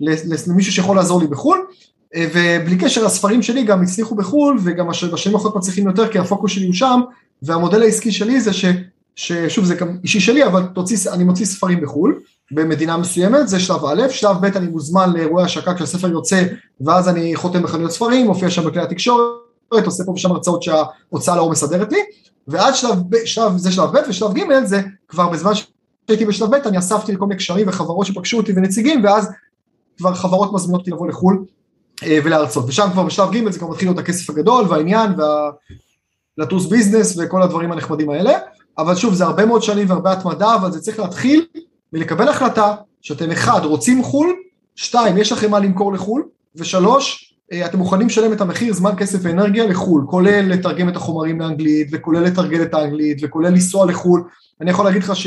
למישהו 0.00 0.72
שיכול 0.72 0.96
לעזור 0.96 1.20
לי 1.20 1.26
בחו"ל, 1.26 1.66
אה, 2.14 2.26
ובלי 2.34 2.78
קשר 2.78 3.06
הספרים 3.06 3.42
שלי 3.42 3.64
גם 3.64 3.82
הצליחו 3.82 4.14
בחו"ל 4.14 4.58
וגם 4.64 4.88
בשנים 4.88 5.34
האחרונות 5.34 5.56
מצליחים 5.56 5.86
יותר 5.86 6.08
כי 6.08 6.18
הפוקוס 6.18 6.52
שלי 6.52 6.66
הוא 6.66 6.74
שם, 6.74 7.00
והמודל 7.42 7.82
העסקי 7.82 8.12
שלי 8.12 8.40
זה 8.40 8.52
ש, 8.52 8.64
ששוב 9.16 9.64
זה 9.64 9.74
גם 9.74 9.98
אישי 10.02 10.20
שלי 10.20 10.44
אבל 10.44 10.62
תוציא, 10.74 11.10
אני 11.12 11.24
מוציא 11.24 11.46
ספרים 11.46 11.80
בחו"ל 11.80 12.20
במדינה 12.50 12.96
מסוימת, 12.96 13.48
זה 13.48 13.60
שלב 13.60 13.84
א', 13.84 14.08
שלב 14.08 14.36
ב' 14.40 14.44
אני 14.44 14.66
מוזמן 14.66 15.12
לאירועי 15.12 15.44
השקה 15.44 15.74
כשהספר 15.74 16.08
יוצא 16.08 16.44
ואז 16.80 17.08
אני 17.08 17.36
חותם 17.36 17.62
בחנויות 17.62 17.90
ספרים, 17.90 18.26
מופיע 18.26 18.50
שם 18.50 18.64
בכלי 18.64 18.82
התקשורת 18.82 19.42
עושה 19.86 20.04
פה 20.04 20.12
ושם 20.12 20.32
הרצאות 20.32 20.62
שההוצאה 20.62 21.36
לאור 21.36 21.50
מסדרת 21.50 21.92
לי, 21.92 21.98
ועד 22.48 22.74
שלב, 22.74 22.98
שלב, 23.24 23.56
זה 23.56 23.72
שלב 23.72 23.90
ב' 23.90 24.00
ושלב 24.08 24.34
ג' 24.34 24.64
זה 24.64 24.80
כבר 25.08 25.28
בזמן 25.28 25.52
שהייתי 25.54 26.24
בשלב 26.24 26.50
ב' 26.50 26.54
אני 26.54 26.78
אספתי 26.78 27.12
לכל 27.12 27.26
מיני 27.26 27.38
קשרים 27.38 27.68
וחברות 27.68 28.06
שפגשו 28.06 28.36
אותי 28.36 28.52
ונציגים, 28.56 29.04
ואז 29.04 29.28
כבר 29.98 30.14
חברות 30.14 30.52
מזמינות 30.52 30.80
אותי 30.80 30.90
לבוא 30.90 31.08
לחו"ל 31.08 31.44
אה, 32.02 32.18
ולהרצות, 32.24 32.64
ושם 32.68 32.88
כבר 32.92 33.02
בשלב 33.02 33.30
ג' 33.30 33.50
זה 33.50 33.58
כבר 33.58 33.68
מתחיל 33.68 33.88
להיות 33.88 33.98
הכסף 33.98 34.30
הגדול 34.30 34.64
והעניין 34.68 35.12
והלטוס 36.38 36.66
ביזנס 36.66 37.18
וכל 37.18 37.42
הדברים 37.42 37.72
הנחמדים 37.72 38.10
האלה, 38.10 38.38
אבל 38.78 38.94
שוב 38.94 39.14
זה 39.14 39.24
הרבה 39.24 39.46
מאוד 39.46 39.62
שנים 39.62 39.90
והרבה 39.90 40.12
התמדה, 40.12 40.54
אבל 40.54 40.72
זה 40.72 40.80
צריך 40.80 40.98
להתחיל 40.98 41.46
מלקבל 41.92 42.28
החלטה 42.28 42.74
שאתם 43.00 43.30
אחד 43.30 43.60
רוצים 43.64 44.02
חו"ל, 44.02 44.32
שתיים 44.76 45.18
יש 45.18 45.32
לכם 45.32 45.50
מה 45.50 45.58
למכור 45.58 45.92
לחו"ל, 45.92 46.22
ושלוש 46.56 47.31
אתם 47.66 47.78
מוכנים 47.78 48.06
לשלם 48.06 48.32
את 48.32 48.40
המחיר 48.40 48.74
זמן, 48.74 48.90
כסף 48.96 49.18
ואנרגיה 49.22 49.66
לחו"ל, 49.66 50.04
כולל 50.06 50.40
לתרגם 50.48 50.88
את 50.88 50.96
החומרים 50.96 51.40
לאנגלית, 51.40 51.88
וכולל 51.92 52.20
לתרגל 52.20 52.62
את 52.62 52.74
האנגלית, 52.74 53.18
וכולל 53.22 53.48
לנסוע 53.48 53.86
לחו"ל. 53.86 54.22
אני 54.60 54.70
יכול 54.70 54.84
להגיד 54.84 55.02
לך 55.02 55.16
ש, 55.16 55.26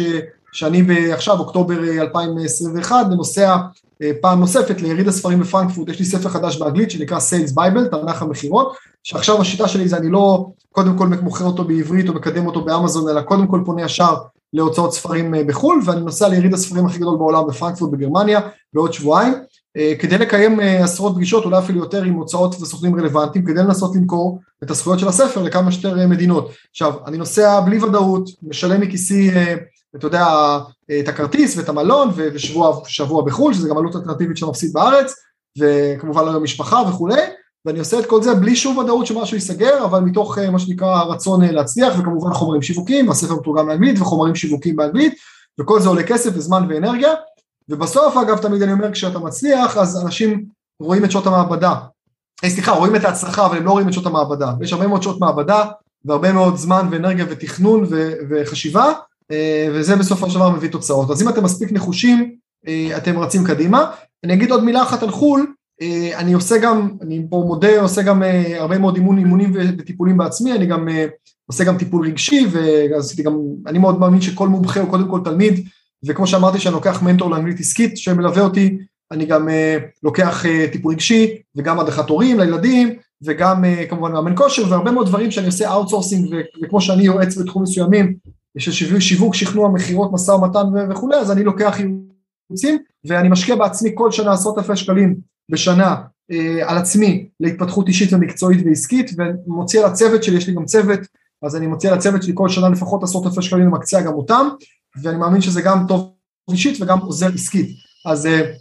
שאני 0.52 1.12
עכשיו, 1.14 1.40
אוקטובר 1.40 1.76
2021, 2.02 3.06
אה, 3.06 3.16
נוסע 3.16 3.58
אה, 4.02 4.12
פעם 4.22 4.40
נוספת 4.40 4.82
ליריד 4.82 5.08
הספרים 5.08 5.40
בפרנקפורט, 5.40 5.90
יש 5.90 6.00
לי 6.00 6.06
ספר 6.06 6.30
חדש 6.30 6.58
באנגלית 6.58 6.92
שנקרא 6.92 7.18
Sales 7.18 7.52
Bible, 7.52 7.90
תנ"ך 7.92 8.22
המכירות, 8.22 8.76
שעכשיו 9.04 9.42
השיטה 9.42 9.68
שלי 9.68 9.88
זה 9.88 9.98
אני 9.98 10.10
לא 10.10 10.50
קודם 10.72 10.98
כל 10.98 11.08
מוכר 11.08 11.46
אותו 11.46 11.64
בעברית 11.64 12.10
או 12.10 12.14
מקדם 12.14 12.46
אותו 12.48 12.62
באמזון, 12.62 13.10
אלא 13.10 13.22
קודם 13.22 13.48
כל 13.48 13.62
פונה 13.66 13.82
ישר 13.82 14.16
להוצאות 14.54 14.94
ספרים 14.94 15.34
בחו"ל, 15.48 15.82
ואני 15.86 16.02
נוסע 16.02 16.28
ליריד 16.28 16.54
הספרים 16.54 16.86
הכי 16.86 17.00
גדול 17.00 17.18
בעולם 17.18 17.48
בפרנקפורט 17.48 17.92
בגרמניה 17.92 18.40
בעוד 18.74 18.94
שבועיים, 18.94 19.34
אה, 19.34 19.40
כדי 20.00 20.18
לקיים 20.18 20.60
אה, 20.60 20.84
עשרות 20.84 21.16
פגישות, 21.16 21.46
אולי 21.46 21.58
אפילו 21.58 21.80
יותר 21.80 22.04
עם 22.04 22.14
הוצאות 22.14 22.56
וסוכנים 22.62 23.00
רלוונטיים, 23.00 23.46
כדי 23.46 23.60
לנסות 23.60 23.96
למכור 23.96 24.40
את 24.64 24.72
הזכויות 24.72 25.00
של 25.00 25.08
הספר 25.08 25.44
לכמה 25.44 25.72
שיותר 25.72 26.00
אה, 26.00 26.08
מדינות. 26.08 26.52
עכשיו, 26.72 26.94
אני 27.08 27.18
נוסע 27.18 27.60
בלי 27.60 27.84
ודאות, 27.84 28.30
משלם 28.44 28.82
מכיסי, 28.82 29.32
אתה 29.96 30.08
יודע, 30.08 30.28
את 31.00 31.08
הכרטיס 31.08 31.58
ואת 31.58 31.70
המלון, 31.70 32.10
ושבוע 32.16 33.22
בחו"ל, 33.26 33.54
שזה 33.54 33.70
גם 33.70 33.78
עלות 33.78 33.96
אלטרנטיבית 33.96 34.38
שאני 34.38 34.50
מפסיד 34.50 34.74
בארץ, 34.74 35.14
וכמובן 35.60 36.26
לא 36.26 36.40
משפחה 36.40 36.84
וכולי, 36.90 37.22
ואני 37.66 37.80
עושה 37.80 38.00
את 38.00 38.06
כל 38.06 38.24
זה 38.24 38.36
בלי 38.36 38.56
שום 38.56 38.78
ודאות 38.78 39.06
שמשהו 39.06 39.36
ייסגר, 39.36 39.86
אבל 39.86 40.00
מתוך 40.00 40.38
מה 40.52 40.60
שנקרא 40.60 41.04
רצון 41.04 41.46
להצליח, 41.46 42.00
וכמובן 42.00 42.34
חומרים 42.34 42.62
שיווקים, 42.62 43.10
הספר 43.10 43.36
מתורגם 43.36 43.70
לאנגלית 43.70 44.00
וחומרים 44.00 44.36
שיווקים 44.36 44.76
באנגלית, 44.76 45.14
וכל 45.60 45.80
זה 45.80 45.90
עולה 45.90 46.04
כסף 46.04 46.32
וזמן 46.34 46.66
ואנרגיה, 46.70 47.14
ובסוף 47.69 48.17
אגב 48.17 48.38
תמיד 48.38 48.62
אני 48.62 48.71
אומר 48.71 48.91
כשאתה 48.91 49.19
מצליח 49.19 49.78
אז 49.78 50.06
אנשים 50.06 50.45
רואים 50.82 51.06
את 51.06 51.12
שעות 51.12 51.28
המעבדה, 51.28 51.75
אה, 52.43 52.49
סליחה 52.49 52.71
רואים 52.71 52.95
את 52.95 53.04
ההצלחה 53.04 53.45
אבל 53.45 53.58
הם 53.58 53.65
לא 53.65 53.71
רואים 53.71 53.88
את 53.88 53.93
שעות 53.93 54.06
המעבדה, 54.06 54.54
יש 54.62 54.73
הרבה 54.73 54.88
מאוד 54.88 55.04
שעות 55.04 55.19
מעבדה 55.19 55.65
והרבה 56.06 56.32
מאוד 56.32 56.56
זמן 56.56 56.88
ואנרגיה 56.91 57.25
ותכנון 57.30 57.86
ו- 57.89 58.13
וחשיבה 58.30 58.93
אה, 59.32 59.67
וזה 59.73 59.95
בסופו 59.95 60.30
של 60.30 60.36
דבר 60.36 60.49
מביא 60.49 60.69
תוצאות, 60.69 61.12
אז 61.12 61.21
אם 61.21 61.30
אתם 61.30 61.43
מספיק 61.43 61.71
נחושים 61.71 62.36
אה, 62.67 62.97
אתם 62.97 63.19
רצים 63.19 63.43
קדימה, 63.43 63.91
אני 64.23 64.34
אגיד 64.34 64.51
עוד 64.51 64.63
מילה 64.63 64.84
אחת 64.84 65.04
על 65.04 65.12
חו"ל, 65.12 65.54
אני 66.15 66.34
עושה 66.34 66.58
גם, 66.58 66.89
אני 67.01 67.25
פה 67.30 67.43
מודה, 67.47 67.82
עושה 67.82 68.01
גם 68.01 68.23
הרבה 68.56 68.78
מאוד 68.78 68.95
אימון, 68.95 69.17
אימונים 69.17 69.51
וטיפולים 69.56 70.17
בעצמי, 70.17 70.54
אני 70.54 70.65
גם 70.65 70.88
עושה 71.47 71.63
גם 71.63 71.78
טיפול 71.78 72.08
רגשי 72.08 72.47
ועשיתי 72.51 73.23
גם, 73.23 73.39
אני 73.67 73.80
מאוד 73.80 73.99
מאמין 73.99 74.21
שכל 74.21 74.47
מומחה 74.47 74.80
הוא 74.80 74.89
קודם 74.89 75.08
כל 75.10 75.19
תלמיד 75.23 75.67
וכמו 76.06 76.28
שאמרתי 76.28 76.60
שאני 76.60 76.76
לוקח 76.76 77.02
מנטור 77.02 77.30
לאנגלית 77.30 77.60
עסקית 77.60 77.98
שמלווה 77.98 78.41
אותי, 78.41 78.78
אני 79.12 79.26
גם 79.26 79.48
uh, 79.48 79.52
לוקח 80.04 80.46
uh, 80.46 80.72
טיפול 80.72 80.94
רגשי 80.94 81.38
וגם 81.56 81.80
הדרכת 81.80 82.10
הורים 82.10 82.39
לילדים 82.39 82.96
וגם 83.24 83.63
uh, 83.63 83.89
כמובן 83.89 84.12
מאמן 84.12 84.36
כושר 84.36 84.72
והרבה 84.72 84.91
מאוד 84.91 85.08
דברים 85.08 85.32
שאני 85.32 85.46
עושה 85.46 85.72
outsourcing 85.72 86.36
וכמו 86.63 86.82
שאני 86.82 87.04
יועץ 87.04 87.38
בתחום 87.38 87.63
מסוימים 87.63 88.15
של 88.58 88.72
שיווק, 88.72 89.00
שיווק 89.00 89.36
שכנוע, 89.36 89.70
מכירות, 89.70 90.13
משא 90.13 90.32
ומתן 90.32 90.65
וכולי 90.89 91.18
אז 91.18 91.32
אני 91.32 91.44
לוקח 91.44 91.78
ייעוצים 91.80 92.78
ואני 93.06 93.30
משקיע 93.30 93.56
בעצמי 93.56 93.91
כל 93.94 94.12
שנה 94.12 94.34
עשרות 94.34 94.58
אלפי 94.58 94.76
שקלים 94.76 95.15
בשנה 95.52 95.96
uh, 96.32 96.36
על 96.65 96.78
עצמי 96.78 97.28
להתפתחות 97.39 97.88
אישית 97.88 98.13
ומקצועית 98.13 98.60
ועסקית 98.65 99.12
ומוציא 99.48 99.80
על 99.80 99.86
הצוות 99.86 100.24
שלי, 100.24 100.38
יש 100.38 100.48
לי 100.48 100.54
גם 100.54 100.65
צוות 100.65 101.00
אז 101.44 101.56
אני 101.56 101.68
מוציא 101.68 101.89
על 101.89 101.98
הצוות 101.98 102.24
שלי 102.24 102.34
כל 102.36 102.50
שנה 102.50 102.70
לפחות 102.70 103.04
עשרות 103.04 103.26
אלפי 103.26 103.41
שקלים 103.41 103.68
ומקצה 103.68 104.02
גם 104.02 104.13
אותם 104.13 104.48
ואני 105.04 105.18
מאמין 105.18 105.42
שזה 105.42 105.62
גם 105.62 105.86
טוב 105.88 106.12
אישית 106.52 106.82
וגם 106.82 107.00
עוזר 107.00 107.30
עסקית. 107.34 107.70
אז, 108.06 108.26
אה, 108.26 108.52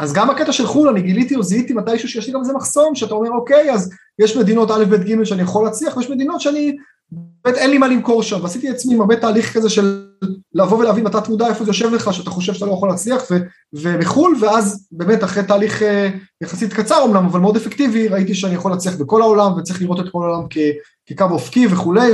אז 0.00 0.12
גם 0.12 0.30
הקטע 0.30 0.52
של 0.52 0.66
חו"ל, 0.66 0.88
אני 0.88 1.02
גיליתי 1.02 1.36
או 1.36 1.42
זיהיתי 1.42 1.72
מתישהו 1.72 2.08
שיש 2.08 2.26
לי 2.26 2.32
גם 2.32 2.40
איזה 2.40 2.52
מחסום, 2.52 2.94
שאתה 2.94 3.14
אומר 3.14 3.30
אוקיי, 3.30 3.72
אז 3.72 3.90
יש 4.18 4.36
מדינות 4.36 4.70
א', 4.70 4.84
ב', 4.84 4.94
ג' 4.94 5.24
שאני 5.24 5.42
יכול 5.42 5.64
להצליח, 5.64 5.96
ויש 5.96 6.10
מדינות 6.10 6.40
שאני, 6.40 6.76
באמת 7.12 7.56
אין 7.56 7.70
לי 7.70 7.78
מה 7.78 7.88
למכור 7.88 8.22
שם, 8.22 8.42
ועשיתי 8.42 8.68
לעצמי 8.68 8.94
הרבה 8.94 9.16
תהליך 9.16 9.54
כזה 9.54 9.70
של 9.70 10.06
לבוא 10.54 10.78
ולהבין 10.78 11.04
בתת 11.04 11.28
מודע 11.28 11.48
איפה 11.48 11.64
זה 11.64 11.70
יושב 11.70 11.92
לך, 11.92 12.14
שאתה 12.14 12.30
חושב 12.30 12.54
שאתה 12.54 12.66
לא 12.66 12.72
יכול 12.72 12.88
להצליח, 12.88 13.22
ו, 13.30 13.36
ומחו"ל, 13.72 14.36
ואז 14.40 14.88
באמת 14.92 15.24
אחרי 15.24 15.42
תהליך 15.42 15.82
אה, 15.82 16.10
יחסית 16.40 16.72
קצר 16.72 17.04
אמנם, 17.04 17.26
אבל 17.26 17.40
מאוד 17.40 17.56
אפקטיבי, 17.56 18.08
ראיתי 18.08 18.34
שאני 18.34 18.54
יכול 18.54 18.70
להצליח 18.70 18.96
בכל 18.96 19.22
העולם, 19.22 19.52
וצריך 19.52 19.82
לראות 19.82 20.00
את 20.00 20.12
כל 20.12 20.22
העולם 20.22 20.46
כ, 20.50 20.58
כקו 21.06 21.24
אופקי 21.30 21.66
וכולי, 21.70 22.12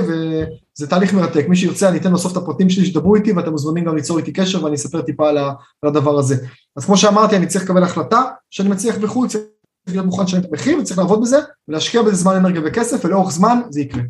וזה 0.78 0.90
תהליך 0.90 1.14
מרתק. 1.14 1.46
מי 1.48 1.56
שירצה 1.56 1.88
אני 1.88 1.98
אתן 1.98 2.12
בסוף 2.12 2.32
את 2.32 2.36
הפרטים 2.36 2.70
שלי 2.70 2.86
שדברו 2.86 3.14
איתי, 3.14 3.32
ואתם 3.32 3.50
מוזמנים 3.50 3.84
גם 3.84 3.96
ליצור 3.96 4.18
איתי 4.18 4.32
קשר, 4.32 4.64
ואני 4.64 4.74
אספר 4.74 5.02
טיפה 5.02 5.28
על, 5.28 5.38
הדבר 5.82 6.18
הזה. 6.18 6.36
אז 6.76 6.84
כמו 6.84 6.96
שאמרתי, 6.96 7.36
אני 7.36 7.46
צריך 7.46 7.64
לקבל 7.64 7.82
החלטה 7.82 8.22
שאני 8.50 8.68
מצליח 8.68 8.96
בחו"ל, 8.96 9.28
צריך 9.28 9.44
להיות 9.88 10.06
מוכן 10.06 10.22
לשלם 10.22 10.40
את 10.40 10.46
המחיר 10.50 10.78
וצריך 10.78 10.98
לעבוד 10.98 11.20
בזה 11.20 11.38
ולהשקיע 11.68 12.02
בזה 12.02 12.16
זמן 12.16 12.36
אנרגיה 12.36 12.60
וכסף 12.64 13.04
ולאורך 13.04 13.30
זמן 13.30 13.60
זה 13.70 13.80
יקרה. 13.80 14.02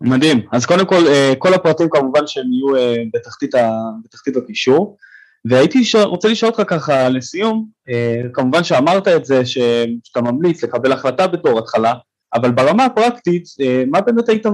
מדהים, 0.00 0.46
אז 0.52 0.66
קודם 0.66 0.86
כל, 0.86 1.06
אה, 1.06 1.32
כל 1.38 1.54
הפרטים 1.54 1.88
כמובן 1.90 2.26
שהם 2.26 2.52
יהיו 2.52 2.76
אה, 2.76 3.02
בתחתית, 3.14 3.54
ה, 3.54 3.70
בתחתית 4.04 4.36
הקישור, 4.36 4.96
והייתי 5.44 5.82
רוצה 6.04 6.28
לשאול 6.28 6.52
אותך 6.52 6.62
ככה 6.70 7.08
לסיום, 7.08 7.66
אה, 7.88 8.20
כמובן 8.32 8.64
שאמרת 8.64 9.08
את 9.08 9.24
זה 9.24 9.46
שאתה 9.46 10.20
ממליץ 10.20 10.64
לקבל 10.64 10.92
החלטה 10.92 11.26
בתור 11.26 11.58
התחלה, 11.58 11.94
אבל 12.36 12.50
ברמה 12.50 12.84
הפרקטית, 12.84 13.44
מה 13.90 14.00
באמת 14.00 14.28
היית 14.28 14.46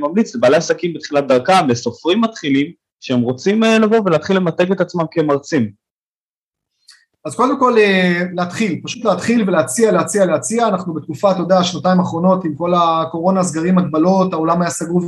ממליץ 0.00 0.34
לבעלי 0.34 0.56
עסקים 0.56 0.94
בתחילת 0.94 1.26
דרכם, 1.26 1.68
לסופרים 1.68 2.20
מתחילים, 2.20 2.72
שהם 3.00 3.20
רוצים 3.20 3.62
לבוא 3.62 3.98
ולהתחיל 4.04 4.36
למתג 4.36 4.72
את 4.72 4.80
עצמם 4.80 5.04
כמרצים? 5.10 5.70
אז 7.24 7.34
קודם 7.34 7.58
כל 7.60 7.76
להתחיל, 8.32 8.80
פשוט 8.84 9.04
להתחיל 9.04 9.44
ולהציע, 9.46 9.92
להציע, 9.92 10.26
להציע, 10.26 10.68
אנחנו 10.68 10.94
בתקופה, 10.94 11.30
אתה 11.30 11.40
יודע, 11.40 11.64
שנתיים 11.64 12.00
האחרונות 12.00 12.44
עם 12.44 12.54
כל 12.54 12.72
הקורונה, 12.74 13.42
סגרים, 13.42 13.78
הגבלות, 13.78 14.32
העולם 14.32 14.62
היה 14.62 14.70
סגור 14.70 15.02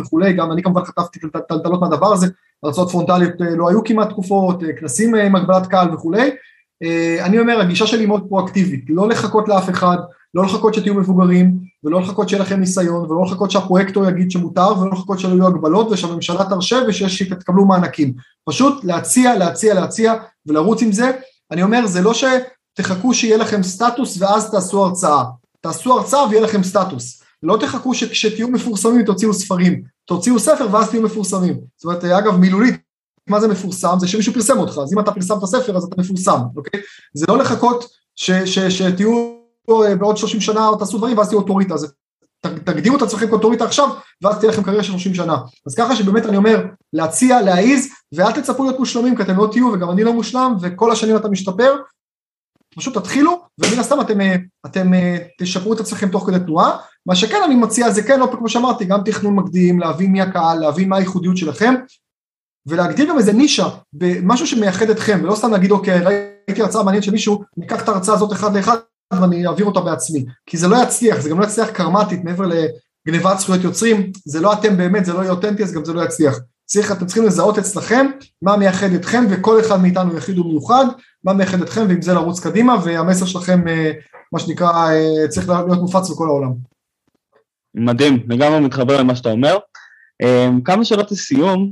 וכולי, 0.00 0.32
גם 0.32 0.52
אני 0.52 0.62
כמובן 0.62 0.84
חטפתי 0.84 1.20
טלטלות 1.48 1.80
מהדבר 1.80 2.12
הזה, 2.12 2.26
הרצאות 2.62 2.90
פרונטליות 2.90 3.32
לא 3.38 3.68
היו 3.68 3.84
כמעט 3.84 4.08
תקופות, 4.08 4.62
כנסים 4.80 5.14
עם 5.14 5.36
הגבלת 5.36 5.66
קהל 5.66 5.94
וכולי, 5.94 6.30
אני 7.24 7.38
אומר, 7.38 7.60
הגישה 7.60 7.86
שלי 7.86 8.06
מאוד 8.06 8.28
פרואקטיבית, 8.28 8.84
לא 8.88 9.08
לחכות 9.08 9.48
לאף 9.48 9.70
אחד, 9.70 9.96
לא 10.34 10.44
לחכות 10.44 10.74
שתהיו 10.74 10.94
מבוגרים, 10.94 11.58
ולא 11.84 12.00
לחכות 12.00 12.28
שיהיה 12.28 12.42
לכם 12.42 12.60
ניסיון, 12.60 13.10
ולא 13.10 13.22
לחכות 13.22 13.50
שהפרויקטור 13.50 14.08
יגיד 14.08 14.30
שמותר, 14.30 14.80
ולא 14.80 14.90
לחכות 14.92 15.18
שלא 15.18 15.34
יהיו 15.34 15.46
הגבלות, 15.46 15.90
ושהממשלה 15.90 16.44
תרשה 16.44 16.78
ושתקבלו 16.88 17.64
מענקים. 17.64 18.12
פשוט 18.44 18.84
להציע, 18.84 19.36
להציע, 19.36 19.74
להציע, 19.74 20.14
ולרוץ 20.46 20.82
עם 20.82 20.92
זה, 20.92 21.10
אני 21.50 21.62
אומר, 21.62 21.86
זה 21.86 22.02
לא 22.02 22.12
שתחכו 22.14 23.14
שיהיה 23.14 23.36
לכם 23.36 23.62
סטטוס 23.62 24.16
ואז 24.22 24.50
תעשו 24.50 24.84
הרצאה. 24.84 25.24
תעשו 25.60 25.98
הרצאה 25.98 26.28
ויהיה 26.28 26.42
לכם 26.42 26.62
סטטוס. 26.62 27.22
לא 27.42 27.56
תחכו 27.60 27.94
שכשתהיו 27.94 28.48
מפורסמים 28.48 29.04
תוציאו 29.04 29.34
ספרים. 29.34 29.82
תוציאו 30.04 30.38
ספר 30.38 30.68
ואז 30.72 30.90
תהיו 30.90 31.02
מפורסמים. 31.02 31.60
זאת 31.76 31.84
אומרת, 31.84 32.04
אגב, 32.04 32.36
מילולית, 32.36 32.74
מה 33.28 33.40
זה 33.40 33.48
מפורסם? 33.48 33.96
זה 33.98 34.08
שמישהו 34.08 34.32
פרסם 34.32 34.58
אותך. 34.58 34.78
אז 34.82 34.92
אם 34.92 35.00
אתה 35.00 35.12
פרסמת 35.12 35.44
ספר 35.44 35.76
אז 35.76 35.84
אתה 35.84 36.00
מפורסם, 36.00 36.38
אוקיי? 36.56 36.80
זה 37.14 37.26
לא 37.28 37.38
לחכות 37.38 37.88
שתהיו 38.16 39.33
בעוד 39.98 40.16
30 40.16 40.40
שנה 40.40 40.70
תעשו 40.78 40.98
דברים 40.98 41.18
ואז 41.18 41.28
תהיו 41.28 41.38
אוטוריטה. 41.38 41.76
זה 41.76 41.86
תגדירו 42.64 42.96
את 42.96 43.02
עצמכם 43.02 43.28
כאוטוריטה 43.28 43.64
עכשיו, 43.64 43.88
ואז 44.22 44.38
תהיה 44.38 44.52
לכם 44.52 44.62
קריירה 44.62 44.84
של 44.84 44.92
30 44.92 45.14
שנה. 45.14 45.36
אז 45.66 45.74
ככה 45.74 45.96
שבאמת 45.96 46.26
אני 46.26 46.36
אומר, 46.36 46.66
להציע, 46.92 47.42
להעיז, 47.42 47.88
ואל 48.14 48.32
תצפו 48.32 48.64
להיות 48.64 48.78
מושלמים, 48.78 49.16
כי 49.16 49.22
אתם 49.22 49.36
לא 49.36 49.48
תהיו, 49.52 49.66
וגם 49.66 49.90
אני 49.90 50.04
לא 50.04 50.12
מושלם, 50.12 50.56
וכל 50.60 50.92
השנים 50.92 51.16
אתה 51.16 51.28
משתפר, 51.28 51.76
פשוט 52.76 52.98
תתחילו, 52.98 53.42
ומן 53.58 53.78
הסתם 53.78 54.00
אתם, 54.00 54.18
אתם 54.66 54.90
תשפרו 55.40 55.72
את 55.72 55.80
עצמכם 55.80 56.08
תוך 56.08 56.26
כדי 56.26 56.38
תנועה. 56.38 56.76
מה 57.06 57.14
שכן 57.14 57.40
אני 57.44 57.54
מציע 57.54 57.90
זה 57.90 58.02
כן, 58.02 58.20
לא 58.20 58.28
כמו 58.38 58.48
שאמרתי, 58.48 58.84
גם 58.84 59.00
תכנון 59.04 59.34
מקדים, 59.34 59.80
להבין 59.80 60.12
מי 60.12 60.20
הקהל, 60.20 60.58
להבין 60.58 60.88
מה 60.88 60.96
הייחודיות 60.96 61.36
שלכם, 61.36 61.74
ולהגדיר 62.66 63.08
גם 63.08 63.18
איזה 63.18 63.32
נישה, 63.32 63.68
במשהו 63.92 64.46
שמייחד 64.46 64.90
אתכם, 64.90 65.20
ולא 65.22 65.34
סתם 65.34 65.50
להגיד, 65.50 65.70
אוקיי, 65.70 66.00
ראיתי 66.00 66.62
הרצאה 66.62 66.82
מעניינת 66.82 67.04
של 67.04 67.12
מישהו, 67.12 67.42
ניקח 67.56 67.82
את 67.82 67.88
ההרצאה 67.88 68.14
הזאת 68.14 68.32
אחד 68.32 68.56
לאחד, 68.56 68.76
ואני 69.20 69.46
אעביר 69.46 69.66
אותה 69.66 69.80
בעצמי, 69.80 70.24
כי 70.46 70.56
זה 70.56 70.68
לא 70.68 70.76
יצליח, 70.82 71.20
זה 71.20 71.30
גם 71.30 71.40
לא 71.40 71.44
יצליח 71.44 71.70
קרמטית 71.70 72.24
מעבר 72.24 72.44
לגניבת 72.46 73.38
זכויות 73.38 73.64
יוצרים, 73.64 74.12
זה 74.24 74.40
לא 74.40 74.52
אתם 74.52 74.76
באמת, 74.76 75.04
זה 75.04 75.12
לא 75.12 75.18
יהיה 75.18 75.30
אותנטי, 75.30 75.62
אז 75.62 75.72
גם 75.72 75.84
זה 75.84 75.92
לא 75.92 76.02
יצליח. 76.02 76.38
צריך, 76.66 76.92
אתם 76.92 77.06
צריכים 77.06 77.24
לזהות 77.24 77.58
אצלכם 77.58 78.06
מה 78.42 78.56
מייחד 78.56 78.92
אתכם, 78.92 79.24
וכל 79.30 79.60
אחד 79.60 79.82
מאיתנו 79.82 80.16
יחיד 80.16 80.38
ומיוחד, 80.38 80.84
מה 81.24 81.32
מייחד 81.32 81.62
אתכם, 81.62 81.84
ועם 81.88 82.02
זה 82.02 82.14
לרוץ 82.14 82.40
קדימה, 82.40 82.76
והמסר 82.84 83.26
שלכם, 83.26 83.68
אה, 83.68 83.92
מה 84.32 84.38
שנקרא, 84.38 84.90
אה, 84.90 85.28
צריך 85.28 85.48
להיות 85.48 85.80
מופץ 85.80 86.10
בכל 86.10 86.26
העולם. 86.28 86.52
מדהים, 87.74 88.26
לגמרי 88.28 88.60
מתחבר 88.60 89.00
למה 89.00 89.16
שאתה 89.16 89.30
אומר. 89.30 89.58
אה, 90.22 90.48
כמה 90.64 90.84
שאלות 90.84 91.12
לסיום, 91.12 91.70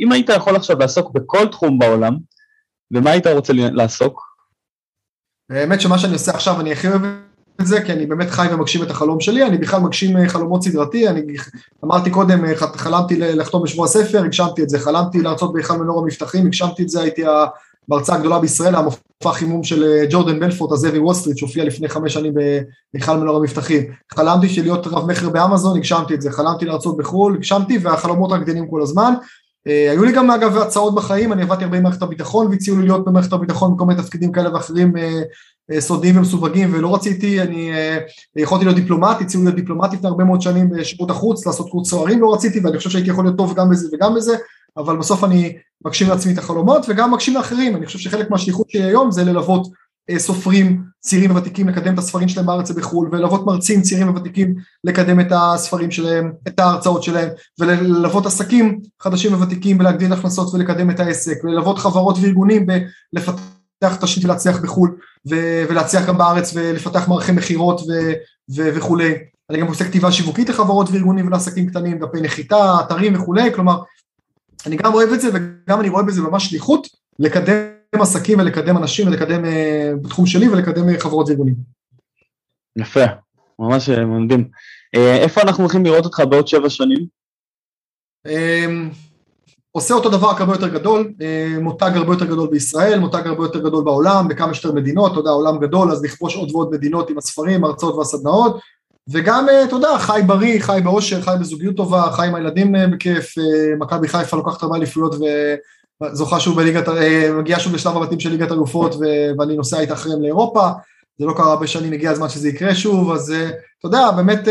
אם 0.00 0.12
היית 0.12 0.28
יכול 0.28 0.56
עכשיו 0.56 0.78
לעסוק 0.78 1.12
בכל 1.12 1.48
תחום 1.48 1.78
בעולם, 1.78 2.16
ומה 2.94 3.10
היית 3.10 3.26
רוצה 3.26 3.52
לעסוק? 3.52 4.27
האמת 5.50 5.80
שמה 5.80 5.98
שאני 5.98 6.12
עושה 6.12 6.30
עכשיו 6.30 6.60
אני 6.60 6.72
הכי 6.72 6.88
אוהב 6.88 7.02
את 7.60 7.66
זה, 7.66 7.82
כי 7.82 7.92
אני 7.92 8.06
באמת 8.06 8.30
חי 8.30 8.46
ומגשים 8.52 8.82
את 8.82 8.90
החלום 8.90 9.20
שלי, 9.20 9.46
אני 9.46 9.58
בכלל 9.58 9.80
מגשים 9.80 10.16
אה, 10.16 10.28
חלומות 10.28 10.62
סדרתי, 10.62 11.08
אני 11.08 11.22
אמרתי 11.84 12.10
קודם, 12.10 12.44
אה, 12.44 12.56
חלמתי 12.56 13.18
לחתום 13.18 13.62
בשבוע 13.62 13.84
הספר, 13.84 14.24
הגשמתי 14.24 14.62
את 14.62 14.68
זה, 14.68 14.78
חלמתי 14.78 15.22
להרצות 15.22 15.52
בהיכל 15.52 15.76
מנור 15.76 16.00
המבטחים, 16.00 16.46
הגשמתי 16.46 16.82
את 16.82 16.88
זה, 16.88 17.00
הייתי 17.00 17.22
המרצה 17.88 18.14
הגדולה 18.14 18.38
בישראל, 18.38 18.74
המופע 18.74 19.32
חימום 19.32 19.64
של 19.64 19.84
אה, 19.84 20.04
ג'ורדן 20.10 20.40
בלפורט, 20.40 20.72
הזאבי 20.72 20.98
וול 20.98 21.14
סטריט, 21.14 21.36
שהופיע 21.36 21.64
לפני 21.64 21.88
חמש 21.88 22.14
שנים 22.14 22.34
בהיכל 22.94 23.16
מנור 23.16 23.36
המבטחים, 23.36 23.82
חלמתי 24.14 24.48
של 24.48 24.62
להיות 24.62 24.86
רב 24.86 25.10
מכר 25.10 25.28
באמזון, 25.28 25.76
הגשמתי 25.76 26.14
את 26.14 26.22
זה, 26.22 26.30
חלמתי 26.30 26.64
להרצות 26.64 26.96
בחו"ל, 26.96 27.34
הגשמתי, 27.34 27.78
והחלומות 27.78 28.32
רק 28.32 28.40
גדלים 28.40 28.70
כל 28.70 28.82
הזמן. 28.82 29.14
היו 29.66 30.04
לי 30.04 30.12
גם 30.12 30.30
אגב 30.30 30.56
הצעות 30.56 30.94
בחיים, 30.94 31.32
אני 31.32 31.42
עבדתי 31.42 31.64
הרבה 31.64 31.76
עם 31.76 31.82
מערכת 31.82 32.02
הביטחון 32.02 32.46
והציעו 32.46 32.76
לי 32.76 32.82
להיות 32.82 33.04
במערכת 33.04 33.32
הביטחון 33.32 33.74
בכל 33.74 33.84
מיני 33.84 34.02
תפקידים 34.02 34.32
כאלה 34.32 34.54
ואחרים 34.54 34.96
אה, 34.96 35.80
סודיים 35.80 36.16
ומסווגים 36.16 36.74
ולא 36.74 36.94
רציתי, 36.94 37.42
אני 37.42 37.72
אה, 37.72 37.98
יכולתי 38.36 38.64
להיות 38.64 38.76
דיפלומט, 38.76 39.20
הציעו 39.20 39.42
להיות 39.42 39.56
דיפלומט 39.56 39.92
לפני 39.92 40.08
הרבה 40.08 40.24
מאוד 40.24 40.42
שנים 40.42 40.70
בשירות 40.70 41.10
החוץ, 41.10 41.46
לעשות 41.46 41.70
קורס 41.70 41.90
סוהרים 41.90 42.20
לא 42.20 42.34
רציתי 42.34 42.60
ואני 42.60 42.78
חושב 42.78 42.90
שהייתי 42.90 43.10
יכול 43.10 43.24
להיות 43.24 43.36
טוב 43.36 43.54
גם 43.54 43.70
בזה 43.70 43.88
וגם 43.92 44.14
בזה, 44.14 44.36
אבל 44.76 44.96
בסוף 44.96 45.24
אני 45.24 45.56
מגשים 45.84 46.08
לעצמי 46.08 46.32
את 46.32 46.38
החלומות 46.38 46.86
וגם 46.88 47.12
מגשים 47.12 47.34
לאחרים, 47.34 47.76
אני 47.76 47.86
חושב 47.86 47.98
שחלק 47.98 48.30
מהשליחות 48.30 48.70
שלי 48.70 48.82
היום 48.82 49.10
זה 49.10 49.24
ללוות 49.24 49.66
אה, 49.66 49.72
סופרים 50.16 50.82
צעירים 51.00 51.30
וותיקים 51.30 51.68
לקדם 51.68 51.94
את 51.94 51.98
הספרים 51.98 52.28
שלהם 52.28 52.46
בארץ 52.46 52.70
ובחו"ל 52.70 53.08
וללוות 53.12 53.46
מרצים 53.46 53.82
צעירים 53.82 54.08
וותיקים 54.08 54.54
לקדם 54.84 55.20
את 55.20 55.26
הספרים 55.30 55.90
שלהם, 55.90 56.32
את 56.48 56.60
ההרצאות 56.60 57.02
שלהם 57.02 57.28
וללוות 57.58 58.26
עסקים 58.26 58.80
חדשים 59.02 59.34
וותיקים 59.34 59.80
ולהגדיל 59.80 60.12
הכנסות 60.12 60.54
ולקדם 60.54 60.90
את 60.90 61.00
העסק 61.00 61.44
וללוות 61.44 61.78
חברות 61.78 62.16
וארגונים 62.20 62.66
בלפתח 63.12 63.42
לפתח 63.82 63.96
תשתית 63.96 64.24
ולהצליח 64.24 64.60
בחו"ל 64.60 64.96
ולהצליח 65.26 66.06
גם 66.06 66.18
בארץ 66.18 66.52
ולפתח 66.54 67.08
מערכי 67.08 67.32
מכירות 67.32 67.80
וכולי. 68.56 69.14
אני 69.50 69.60
גם 69.60 69.66
עושה 69.66 69.84
כתיבה 69.84 70.12
שיווקית 70.12 70.48
לחברות 70.48 70.88
וארגונים 70.90 71.26
ולעסקים 71.26 71.66
קטנים, 71.70 71.98
דפי 71.98 72.20
נחיתה, 72.20 72.80
אתרים 72.80 73.14
וכולי, 73.14 73.54
כלומר, 73.54 73.82
אני 74.66 74.76
גם 74.76 74.94
אוהב 74.94 75.12
את 75.12 75.20
זה 75.20 75.28
וגם 75.32 75.80
אני 75.80 75.88
רואה 75.88 76.02
בזה 76.02 76.22
ממש 76.22 76.50
שליחות 76.50 76.86
לקדם 77.18 77.77
עסקים 77.94 78.38
ולקדם 78.38 78.76
אנשים 78.76 79.08
ולקדם 79.08 79.44
uh, 79.44 79.48
בתחום 80.02 80.26
שלי 80.26 80.48
ולקדם 80.48 80.88
uh, 80.88 81.00
חברות 81.00 81.28
וארגונים. 81.28 81.54
יפה, 82.78 83.04
ממש 83.58 83.88
מדהים. 83.88 84.48
Uh, 84.96 84.98
איפה 84.98 85.42
אנחנו 85.42 85.64
הולכים 85.64 85.84
לראות 85.84 86.04
אותך 86.04 86.22
בעוד 86.30 86.48
שבע 86.48 86.70
שנים? 86.70 87.06
Um, 88.28 88.94
עושה 89.72 89.94
אותו 89.94 90.08
דבר 90.08 90.30
רק 90.30 90.40
הרבה 90.40 90.52
יותר 90.52 90.68
גדול, 90.68 91.12
אה, 91.22 91.56
מותג 91.60 91.90
הרבה 91.94 92.12
יותר 92.12 92.24
גדול 92.24 92.48
בישראל, 92.50 92.98
מותג 92.98 93.26
הרבה 93.26 93.44
יותר 93.44 93.58
גדול 93.58 93.84
בעולם, 93.84 94.28
בכמה 94.28 94.54
שיותר 94.54 94.76
מדינות, 94.76 95.12
אתה 95.12 95.20
יודע, 95.20 95.30
עולם 95.30 95.58
גדול, 95.58 95.92
אז 95.92 96.04
לכבוש 96.04 96.36
עוד 96.36 96.50
ועוד 96.52 96.70
מדינות 96.72 97.10
עם 97.10 97.18
הספרים, 97.18 97.64
הרצאות 97.64 97.94
והסדנאות, 97.94 98.58
וגם, 99.08 99.48
אה, 99.48 99.64
אתה 99.64 99.76
יודע, 99.76 99.98
חי 99.98 100.20
בריא, 100.26 100.60
חי 100.60 100.80
באושר, 100.84 101.22
חי 101.22 101.34
בזוגיות 101.40 101.76
טובה, 101.76 102.10
חי 102.12 102.26
עם 102.26 102.34
הילדים 102.34 102.76
אה, 102.76 102.86
בכיף, 102.86 103.34
מכבי 103.78 104.08
חיפה 104.08 104.36
לוקחת 104.36 104.62
הרבה 104.62 104.76
אליפויות 104.76 105.14
וזוכה 106.02 106.40
שוב 106.40 106.56
בליגת, 106.56 106.88
מגיעה 107.38 107.60
שוב 107.60 107.74
לשלב 107.74 107.96
הבתים 107.96 108.20
של 108.20 108.30
ליגת 108.30 108.52
אלופות 108.52 108.94
ואני 109.38 109.56
נוסע 109.56 109.80
איתה 109.80 109.94
אחריהם 109.94 110.22
לאירופה, 110.22 110.68
זה 111.18 111.26
לא 111.26 111.32
קרה 111.36 111.52
הרבה 111.52 111.66
שנים, 111.66 111.92
הגיע 111.92 112.10
הזמן 112.10 112.28
שזה 112.28 112.48
יקרה 112.48 112.74
שוב, 112.74 113.12
אז 113.12 113.34
אתה 113.78 113.86
יודע, 113.88 114.10
באמת 114.10 114.48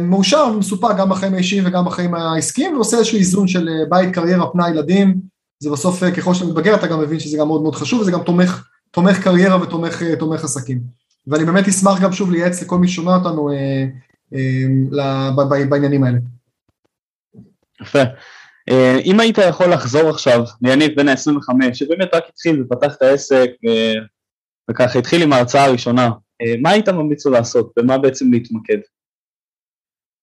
מאושר 0.00 0.46
ומסופק 0.54 0.96
גם 0.98 1.08
בחיים 1.08 1.34
האישיים 1.34 1.66
וגם 1.66 1.84
בחיים 1.84 2.14
העסקיים 2.14 2.74
ועושה 2.74 2.96
איזשהו 2.96 3.18
איזון 3.18 3.48
של 3.48 3.68
אה, 3.68 3.84
בית, 3.88 4.14
קריירה, 4.14 4.50
פנאי, 4.52 4.70
ילדים, 4.70 5.20
זה 5.62 5.70
בסוף 5.70 6.02
אה, 6.02 6.10
ככל 6.10 6.34
שאתה 6.34 6.46
מתבגר 6.46 6.74
אתה 6.74 6.86
גם 6.86 7.00
מבין 7.00 7.20
שזה 7.20 7.36
גם 7.38 7.46
מאוד 7.46 7.62
מאוד 7.62 7.74
חשוב 7.74 8.00
וזה 8.00 8.12
גם 8.12 8.22
תומך, 8.22 8.68
תומך 8.90 9.22
קריירה 9.22 9.62
ותומך 9.62 10.02
אה, 10.02 10.34
עסקים. 10.44 10.80
ואני 11.26 11.44
באמת 11.44 11.68
אשמח 11.68 12.00
גם 12.00 12.12
שוב 12.12 12.30
לייעץ 12.30 12.62
לכל 12.62 12.78
מי 12.78 12.88
ששומע 12.88 13.16
אותנו 13.16 13.50
אה, 13.52 13.84
אה, 14.34 15.64
בעניינים 15.68 16.04
האלה. 16.04 16.18
יפה. 17.82 18.02
אם 19.04 19.20
היית 19.20 19.38
יכול 19.38 19.72
לחזור 19.72 20.10
עכשיו 20.10 20.44
ליניב 20.62 20.96
בן 20.96 21.08
ה-25, 21.08 21.74
שבאמת 21.74 22.14
רק 22.14 22.22
התחיל 22.28 22.62
ופתח 22.62 22.94
את 22.96 23.02
העסק 23.02 23.50
וככה 24.70 24.98
התחיל 24.98 25.22
עם 25.22 25.32
ההרצאה 25.32 25.64
הראשונה, 25.64 26.10
מה 26.62 26.70
היית 26.70 26.88
ממליץ 26.88 27.26
לו 27.26 27.32
לעשות? 27.32 27.72
במה 27.76 27.98
בעצם 27.98 28.32
להתמקד? 28.32 28.78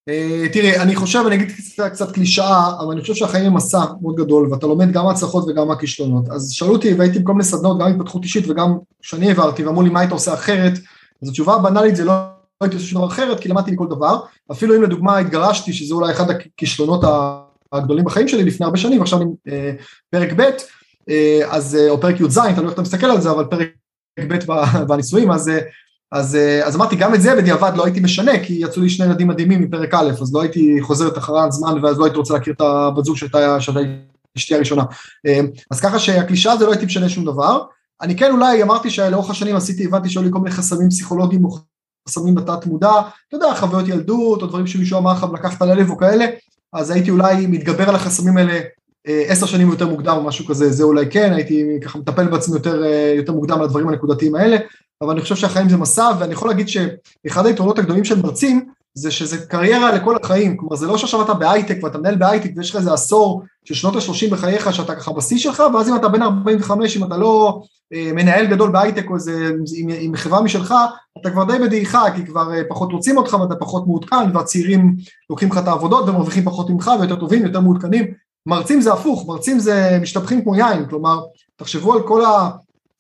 אה, 0.10 0.46
תראה, 0.54 0.84
אני 0.84 0.96
חושב, 0.96 1.24
אני 1.28 1.36
אגיד 1.36 1.52
קצת, 1.92 2.12
קלישאה, 2.12 2.80
אבל 2.80 2.92
אני 2.92 3.02
חושב 3.02 3.14
שהחיים 3.14 3.46
הם 3.46 3.54
מסע 3.54 3.86
מאוד 4.02 4.16
גדול, 4.16 4.48
ואתה 4.52 4.68
לומד 4.68 4.92
גם 4.92 5.06
מהצלחות 5.06 5.46
וגם 5.48 5.68
מהכישלונות. 5.68 6.30
אז 6.30 6.52
שאלו 6.52 6.72
אותי, 6.72 6.94
והייתי 6.94 7.20
בכל 7.20 7.32
מיני 7.32 7.44
סדנות, 7.44 7.80
גם 7.80 7.88
התפתחות 7.88 8.24
אישית 8.24 8.48
וגם 8.50 8.78
שאני 9.02 9.28
העברתי, 9.28 9.66
ואמרו 9.66 9.82
לי, 9.82 9.90
מה 9.90 10.00
היית 10.00 10.12
עושה 10.12 10.34
אחרת? 10.34 10.74
אז 11.24 11.30
התשובה 11.30 11.54
הבנאלית 11.54 11.96
זה 11.96 12.06
לא, 12.06 12.14
לא 12.14 12.66
הייתי 12.66 12.76
עושה 12.76 12.88
שום 12.88 13.02
דבר 13.02 13.08
אחרת, 13.08 13.40
כי 13.40 13.50
למדתי 13.50 13.72
מכל 13.72 13.88
דבר. 13.90 14.20
אפילו 14.52 14.76
אם 14.76 14.84
לדוגמה 14.84 15.18
התגרשתי, 15.18 15.74
שזה 15.74 15.94
אולי 15.94 16.12
אחד 16.12 16.30
הכישלונות 16.30 17.04
הגדולים 17.74 18.06
בחיים 18.06 18.28
שלי 18.28 18.44
לפני 18.44 18.66
הרבה 18.66 18.78
שנים, 18.78 19.02
עכשיו 19.02 19.22
אני 19.22 19.32
אה, 19.48 19.72
פרק 20.10 20.34
ב', 20.34 20.42
אה, 21.10 21.42
אז, 21.48 21.78
או 21.90 22.02
פרק 22.02 22.20
י"ז, 22.20 22.40
תלוי 22.56 22.66
איך 22.66 22.74
אתה 22.74 22.82
מסתכל 22.82 23.06
על 23.06 23.22
זה, 23.22 23.32
אבל 23.32 23.46
פרק 23.46 23.70
ב' 24.20 24.84
בנישואים, 24.88 25.32
אז, 25.32 25.52
אז, 26.12 26.38
אז 26.64 26.76
אמרתי, 26.76 26.96
גם 26.96 27.16
את 27.16 27.22
זה 27.22 27.36
בדיעבד 27.36 27.72
לא 27.76 27.86
הייתי 27.86 28.00
משנה, 28.00 28.32
כי 28.44 28.54
יצאו 28.54 28.82
לי 28.82 28.90
שני 28.90 29.06
ילדים 29.06 29.28
מדהימים 29.28 29.62
מפרק 29.62 29.94
א', 29.94 30.12
אז 30.22 30.34
לא 30.34 30.42
הייתי 30.42 30.78
חוזר 30.82 31.08
את 31.08 31.18
אחרי 31.18 31.40
זמן, 31.50 31.84
ואז 31.84 32.00
לא 32.00 32.06
הייתי 32.06 32.18
רוצה 32.18 32.34
להכיר 32.34 32.54
את 32.54 32.62
הבת 32.62 33.06
זוג 33.06 33.18
שהייתה 33.18 33.58
אשתי 34.38 34.56
הראשונה. 34.56 34.84
אז 35.72 35.80
ככה 35.80 36.00
שהקלישה 36.00 36.52
הזה 36.52 36.66
לא 36.66 36.72
הייתי 36.72 36.86
משנה 36.86 37.10
שום 37.10 37.26
דבר. 37.26 37.64
אני 38.02 38.18
כן 38.18 38.32
אולי 38.32 38.64
אמרתי 38.64 38.90
שלאורך 38.90 39.30
השנים 39.30 39.56
עשיתי, 39.56 39.86
הבנתי 39.86 40.10
שהיו 40.10 40.24
לי 40.24 40.30
כל 40.32 40.40
מיני 40.40 40.52
חסמים 40.56 40.90
פסיכולוגיים 40.90 41.46
או 41.46 41.58
חסמים 42.10 42.36
בתת 42.36 42.66
מודע, 42.66 42.92
אתה 43.28 43.36
יודע, 43.36 43.56
חוויות 43.56 43.88
ילדות 43.88 44.42
או 44.42 44.48
דברים 44.48 44.68
שמישהו 44.68 44.98
אמר 44.98 45.14
לך 45.14 45.24
ולקחת 45.24 45.62
ללב 45.62 45.90
או 45.90 45.98
כאלה, 45.98 46.26
אז 46.74 46.92
הייתי 46.92 47.12
אולי 47.12 47.48
מתגבר 47.48 47.90
על 47.90 47.96
החסמים 47.96 48.38
האלה 48.38 48.60
אה, 49.08 49.24
עשר 49.28 49.46
שנים 49.46 49.70
יותר 49.70 49.88
מוקדם 49.88 50.16
או 50.18 50.24
משהו 50.24 50.46
כזה, 50.46 50.72
זה 50.72 50.84
אולי 50.84 51.06
כן, 51.10 51.34
הייתי 51.34 51.66
ככה 51.84 52.00
מטפל 52.00 52.28
בעצמי 52.28 52.56
יותר, 52.56 52.84
אה, 52.84 53.14
יותר 53.18 53.34
מוקדם 53.34 53.58
על 53.58 53.64
הדברים 53.64 53.90
הנקודתיים 53.90 54.36
האלה, 54.36 54.58
אבל 55.02 55.12
אני 55.12 55.22
חושב 55.22 55.36
שהחיים 55.36 55.70
זה 55.70 55.78
מסע, 55.78 56.12
ואני 56.20 56.34
יכול 56.34 56.50
להגיד 56.50 56.68
שאחד 56.70 57.46
היתרונות 57.46 57.80
הגדולים 57.80 58.06
של 58.06 58.22
מרצים, 58.22 58.66
זה 58.94 59.12
שזה 59.12 59.46
קריירה 59.46 59.92
לכל 59.92 60.16
החיים, 60.24 60.58
כלומר 60.58 60.76
זה 60.76 60.88
לא 60.88 60.98
שעכשיו 60.98 61.22
אתה 61.22 61.34
בהייטק 61.34 61.84
ואתה 61.84 61.98
מנהל 61.98 62.16
בהייטק 62.16 62.52
ויש 62.56 62.70
לך 62.70 62.76
איזה 62.76 62.94
עשור 62.94 63.44
של 63.66 63.74
שנות 63.74 63.96
ה-30 63.96 64.32
בחייך 64.32 64.74
שאתה 64.74 64.96
ככה 64.96 65.14
בשיא 65.14 65.38
שלך, 65.38 65.64
ואז 65.74 65.90
אם 65.90 65.96
אתה 65.96 66.08
בן 66.08 66.22
45, 66.22 66.98
אם 66.98 67.04
אתה 67.04 67.18
לא 67.18 67.62
מנהל 67.92 68.46
גדול 68.48 68.72
בהייטק 68.72 69.10
או 69.10 69.16
איזה, 69.16 69.52
עם, 69.78 69.90
עם 70.00 70.16
חברה 70.16 70.42
משלך, 70.42 70.74
אתה 71.22 71.32
כבר 71.32 71.44
די 71.44 71.60
בדעיכה, 71.64 72.04
כי 72.16 72.26
כבר 72.26 72.54
אה, 72.54 72.62
פחות 72.70 72.92
רוצים 72.92 73.18
אותך 73.18 73.34
ואתה 73.34 73.56
פחות 73.56 73.88
מעודכן, 73.88 74.36
והצעירים 74.36 74.96
לוקחים 75.30 75.50
לך 75.50 75.58
את 75.58 75.68
העבודות 75.68 76.10
ומרוויחים 76.10 76.44
פחות 76.44 76.70
ממך 76.70 76.92
ויותר 77.00 77.16
טובים, 77.16 77.46
יותר 77.46 77.60
מעודכנים. 77.60 78.14
מרצים 78.46 78.82
זה 78.82 78.94
הפוך, 78.94 79.28
מרצים 79.28 79.60
זה 79.60 79.98
משתפכים 80.02 80.44
כמו 80.44 80.56
יין, 80.56 80.86
כלומר, 80.86 81.20
תחשבו 81.56 81.94
על 81.94 82.02
כל 82.08 82.24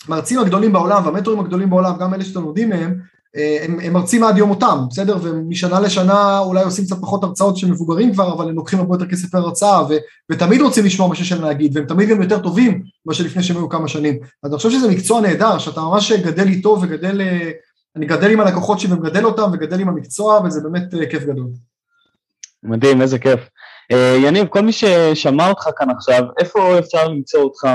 המרצים 0.07 0.39
הגדולים 0.39 0.73
בעולם 0.73 1.05
והמטורים 1.05 1.39
הגדולים 1.39 1.69
בעולם, 1.69 1.97
גם 1.99 2.13
אלה 2.13 2.23
שאתם 2.23 2.41
לומדים 2.41 2.69
מהם, 2.69 2.91
אה, 2.91 2.95
הם, 3.35 3.79
הם 3.83 3.93
מרצים 3.93 4.23
עד 4.23 4.37
יום 4.37 4.49
מותם, 4.49 4.79
בסדר? 4.89 5.17
ומשנה 5.21 5.79
לשנה 5.79 6.39
אולי 6.39 6.63
עושים 6.63 6.85
קצת 6.85 6.95
פחות 7.01 7.23
הרצאות 7.23 7.57
של 7.57 7.71
מבוגרים 7.71 8.13
כבר, 8.13 8.33
אבל 8.33 8.49
הם 8.49 8.55
לוקחים 8.55 8.79
הרבה 8.79 8.95
יותר 8.95 9.05
כסף 9.05 9.33
להרצאה, 9.33 9.83
ו, 9.83 9.93
ותמיד 10.31 10.61
רוצים 10.61 10.85
לשמוע 10.85 11.07
מה 11.07 11.15
שיש 11.15 11.31
להם 11.31 11.41
להגיד, 11.41 11.77
והם 11.77 11.85
תמיד 11.85 12.09
גם 12.09 12.21
יותר 12.21 12.39
טובים 12.39 12.83
ממה 13.05 13.13
שלפני 13.13 13.43
שהם 13.43 13.57
היו 13.57 13.69
כמה 13.69 13.87
שנים. 13.87 14.19
אז 14.43 14.51
אני 14.51 14.57
חושב 14.57 14.69
שזה 14.69 14.91
מקצוע 14.91 15.21
נהדר, 15.21 15.57
שאתה 15.57 15.81
ממש 15.81 16.11
גדל 16.11 16.47
איתו 16.47 16.77
וגדל, 16.81 17.21
אה, 17.21 17.51
אני 17.95 18.05
גדל 18.05 18.31
עם 18.31 18.39
הלקוחות 18.39 18.79
שלי 18.79 18.93
ומגדל 18.93 19.25
אותם, 19.25 19.49
וגדל 19.53 19.79
עם 19.79 19.89
המקצוע, 19.89 20.41
וזה 20.45 20.61
באמת 20.61 20.93
אה, 20.93 21.05
כיף 21.09 21.23
גדול. 21.23 21.47
מדהים, 22.63 23.01
איזה 23.01 23.19
כיף. 23.19 23.39
יניב, 24.23 24.47
כל 24.47 24.61
מי 24.61 24.71
ששמע 24.71 25.49
אותך 25.49 25.69
כאן 25.77 25.89
עכשיו, 25.89 26.23
איפה 26.39 26.79
אפשר 26.79 27.07
למצוא 27.07 27.39
אותך? 27.41 27.67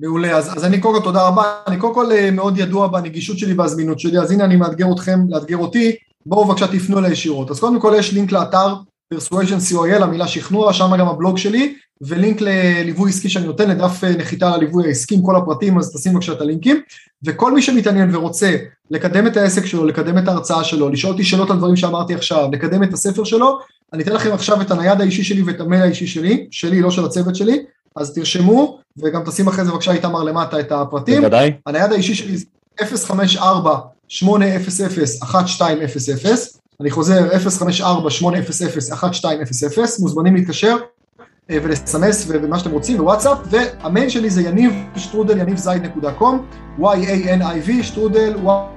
מעולה, 0.00 0.36
אז, 0.36 0.56
אז 0.56 0.64
אני 0.64 0.80
קודם 0.80 0.94
כל 0.94 1.04
תודה 1.04 1.28
רבה, 1.28 1.54
אני 1.66 1.76
קודם 1.76 1.94
כל 1.94 2.12
אה, 2.12 2.30
מאוד 2.30 2.58
ידוע 2.58 2.86
בנגישות 2.86 3.38
שלי 3.38 3.54
והזמינות 3.54 4.00
שלי, 4.00 4.18
אז 4.18 4.30
הנה 4.30 4.44
אני 4.44 4.56
מאתגר 4.56 4.92
אתכם, 4.92 5.20
לאתגר 5.28 5.56
אותי, 5.56 5.96
בואו 6.26 6.44
בבקשה 6.44 6.66
תפנו 6.66 6.98
אליי 6.98 7.12
ישירות. 7.12 7.50
אז 7.50 7.60
קודם 7.60 7.80
כל 7.80 7.94
יש 7.96 8.12
לינק 8.12 8.32
לאתר 8.32 8.74
persuasion 9.14 9.72
co.il, 9.72 10.02
המילה 10.02 10.28
שכנוע, 10.28 10.72
שם 10.72 10.90
גם 10.98 11.08
הבלוג 11.08 11.38
שלי, 11.38 11.74
ולינק 12.00 12.40
לליווי 12.40 13.10
עסקי 13.10 13.28
שאני 13.28 13.46
נותן, 13.46 13.70
לדף 13.70 14.04
אה, 14.04 14.16
נחיתה 14.16 14.56
לליווי 14.56 14.86
העסקי 14.86 15.14
עם 15.14 15.22
כל 15.22 15.36
הפרטים, 15.36 15.78
אז 15.78 15.96
תשים 15.96 16.12
בבקשה 16.12 16.32
את 16.32 16.40
הלינקים. 16.40 16.80
וכל 17.24 17.54
מי 17.54 17.62
שמתעניין 17.62 18.14
ורוצה 18.14 18.56
לקדם 18.90 19.26
את 19.26 19.36
העסק 19.36 19.66
שלו, 19.66 19.86
לקדם 19.86 20.18
את 20.18 20.28
ההרצאה 20.28 20.64
שלו, 20.64 20.88
לשאול 20.88 21.12
אותי 21.12 21.24
שאלות 21.24 21.50
על 21.50 21.56
דברים 21.56 21.76
שאמרתי 21.76 22.14
עכשיו, 22.14 22.48
לקדם 22.52 22.82
את 22.82 22.92
הספר 22.92 23.24
שלו, 23.24 23.58
אני 23.92 24.02
אתן 24.02 24.12
לכם 24.12 24.32
עכשיו 24.32 24.60
את 24.60 24.70
הנייד 24.70 25.00
האישי 25.00 25.24
שלי 25.24 25.42
ואת 25.42 25.60
המייל 25.60 25.82
האישי 25.82 26.06
שלי, 26.06 26.46
שלי, 26.50 26.80
לא 26.80 26.90
של 26.90 27.04
הצוות 27.04 27.36
שלי, 27.36 27.64
אז 27.96 28.14
תרשמו, 28.14 28.78
וגם 28.98 29.22
תשים 29.26 29.48
אחרי 29.48 29.64
זה 29.64 29.70
בבקשה 29.70 29.92
איתמר 29.92 30.22
למטה 30.22 30.60
את 30.60 30.72
הפרטים. 30.72 31.20
בוודאי. 31.20 31.52
הנייד 31.66 31.92
האישי 31.92 32.14
שלי 32.14 32.36
זה 32.36 32.44
054-800-1200, 32.80 32.82
אני 36.80 36.90
חוזר 36.90 37.28
054-800-1200, 37.30 38.22
מוזמנים 40.00 40.34
להתקשר 40.34 40.76
אה, 41.50 41.58
ולסמס 41.62 42.26
ומה 42.28 42.58
שאתם 42.58 42.70
רוצים 42.70 43.00
ווואטסאפ, 43.00 43.38
והמייל 43.50 44.08
שלי 44.08 44.30
זה 44.30 44.42
יניב 44.42 44.72
שטרודל 44.96 45.38
יניב 45.38 45.56
זייד 45.56 45.82
נקודה 45.82 46.12
קום, 46.12 46.46
y-a-n-i-v 46.78 47.82
שטרודל 47.82 48.34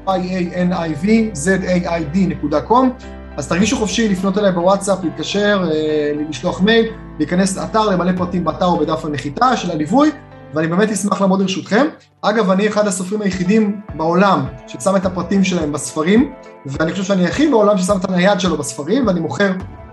y-a-n-i-v 0.08 1.08
z-a-i-d 1.34 2.18
נקודה 2.18 2.62
קום. 2.62 2.94
אז 3.38 3.48
תרגישו 3.48 3.78
חופשי 3.78 4.10
לפנות 4.10 4.38
אליי 4.38 4.52
בוואטסאפ, 4.52 5.04
להתקשר, 5.04 5.64
אה, 5.72 6.12
לשלוח 6.30 6.62
מייל, 6.62 6.86
להיכנס 7.20 7.58
לאתר, 7.58 7.90
למלא 7.90 8.12
פרטים 8.18 8.44
באתר 8.44 8.66
או 8.66 8.80
בדף 8.80 9.06
הנחיתה 9.06 9.58
של 9.58 9.72
הליווי, 9.72 10.12
ואני 10.54 10.68
באמת 10.68 10.90
אשמח 10.90 11.22
לעמוד 11.22 11.42
לרשותכם. 11.42 11.86
אגב, 12.22 12.50
אני 12.50 12.68
אחד 12.68 12.88
הסופרים 12.88 13.22
היחידים 13.22 13.82
בעולם 13.96 14.46
ששם 14.68 14.96
את 14.96 15.06
הפרטים 15.06 15.44
שלהם 15.44 15.72
בספרים, 15.72 16.34
ואני 16.66 16.92
חושב 16.92 17.04
שאני 17.04 17.26
היחיד 17.26 17.52
בעולם 17.52 17.78
ששם 17.78 17.98
את 17.98 18.10
הנייד 18.10 18.40
שלו 18.40 18.58
בספרים, 18.58 19.08
ואני 19.08 19.20
מוכר 19.20 19.52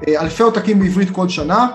אה, 0.09 0.21
אלפי 0.21 0.43
עותקים 0.43 0.79
בעברית 0.79 1.11
כל 1.11 1.29
שנה, 1.29 1.69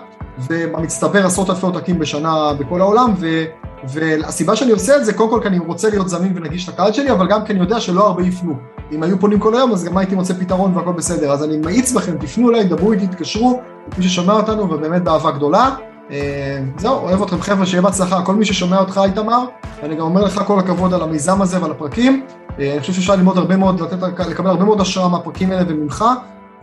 ובמצטבר 0.50 1.26
עשרות 1.26 1.50
אלפי 1.50 1.66
עותקים 1.66 2.00
בשנה 2.00 2.54
בכל 2.60 2.82
העולם, 2.82 3.14
ו... 3.18 3.44
והסיבה 3.84 4.56
שאני 4.56 4.72
עושה 4.72 4.98
את 4.98 5.06
זה, 5.06 5.14
קודם 5.14 5.30
כל 5.30 5.40
כי 5.42 5.48
אני 5.48 5.60
רוצה 5.60 5.90
להיות 5.90 6.10
זמין 6.10 6.34
ונגיש 6.36 6.70
לקהל 6.70 6.94
שלי, 6.94 7.12
אבל 7.12 7.28
גם 7.28 7.46
כי 7.46 7.54
אני 7.54 7.60
יודע 7.60 7.80
שלא 7.80 8.08
הרבה 8.08 8.24
יפנו. 8.24 8.75
אם 8.92 9.04
היו 9.04 9.20
פונים 9.20 9.40
כל 9.40 9.56
היום, 9.56 9.72
אז 9.72 9.84
גם 9.84 9.98
הייתי 9.98 10.16
מוצא 10.16 10.34
פתרון 10.34 10.78
והכל 10.78 10.92
בסדר. 10.92 11.32
אז 11.32 11.44
אני 11.44 11.58
מאיץ 11.58 11.92
בכם, 11.92 12.18
תפנו 12.18 12.50
אליי, 12.50 12.64
דברו 12.64 12.92
איתי, 12.92 13.08
תתקשרו, 13.08 13.62
מי 13.98 14.04
ששומע 14.04 14.34
אותנו, 14.34 14.64
ובאמת 14.72 15.04
באהבה 15.04 15.32
גדולה. 15.32 15.76
אה, 16.12 16.60
זהו, 16.78 16.94
אוהב 16.94 17.22
אתכם 17.22 17.42
חבר'ה, 17.42 17.66
שיהיה 17.66 17.82
בהצלחה. 17.82 18.22
כל 18.26 18.36
מי 18.36 18.46
ששומע 18.46 18.80
אותך, 18.80 19.02
איתמר, 19.04 19.46
ואני 19.82 19.96
גם 19.96 20.02
אומר 20.02 20.24
לך 20.24 20.42
כל 20.48 20.60
הכבוד 20.60 20.94
על 20.94 21.02
המיזם 21.02 21.42
הזה 21.42 21.62
ועל 21.62 21.72
הפרקים. 21.72 22.26
אה, 22.60 22.72
אני 22.72 22.80
חושב 22.80 22.94
שאפשר 22.94 23.16
ללמוד 23.16 23.38
הרבה 23.38 23.58
מאוד, 23.58 23.82
לתת, 23.82 24.20
לקבל 24.20 24.50
הרבה 24.50 24.66
מאוד 24.66 24.82
השראה 24.82 25.08
מהפרקים 25.08 25.52
האלה 25.52 25.64
וממך, 25.68 26.06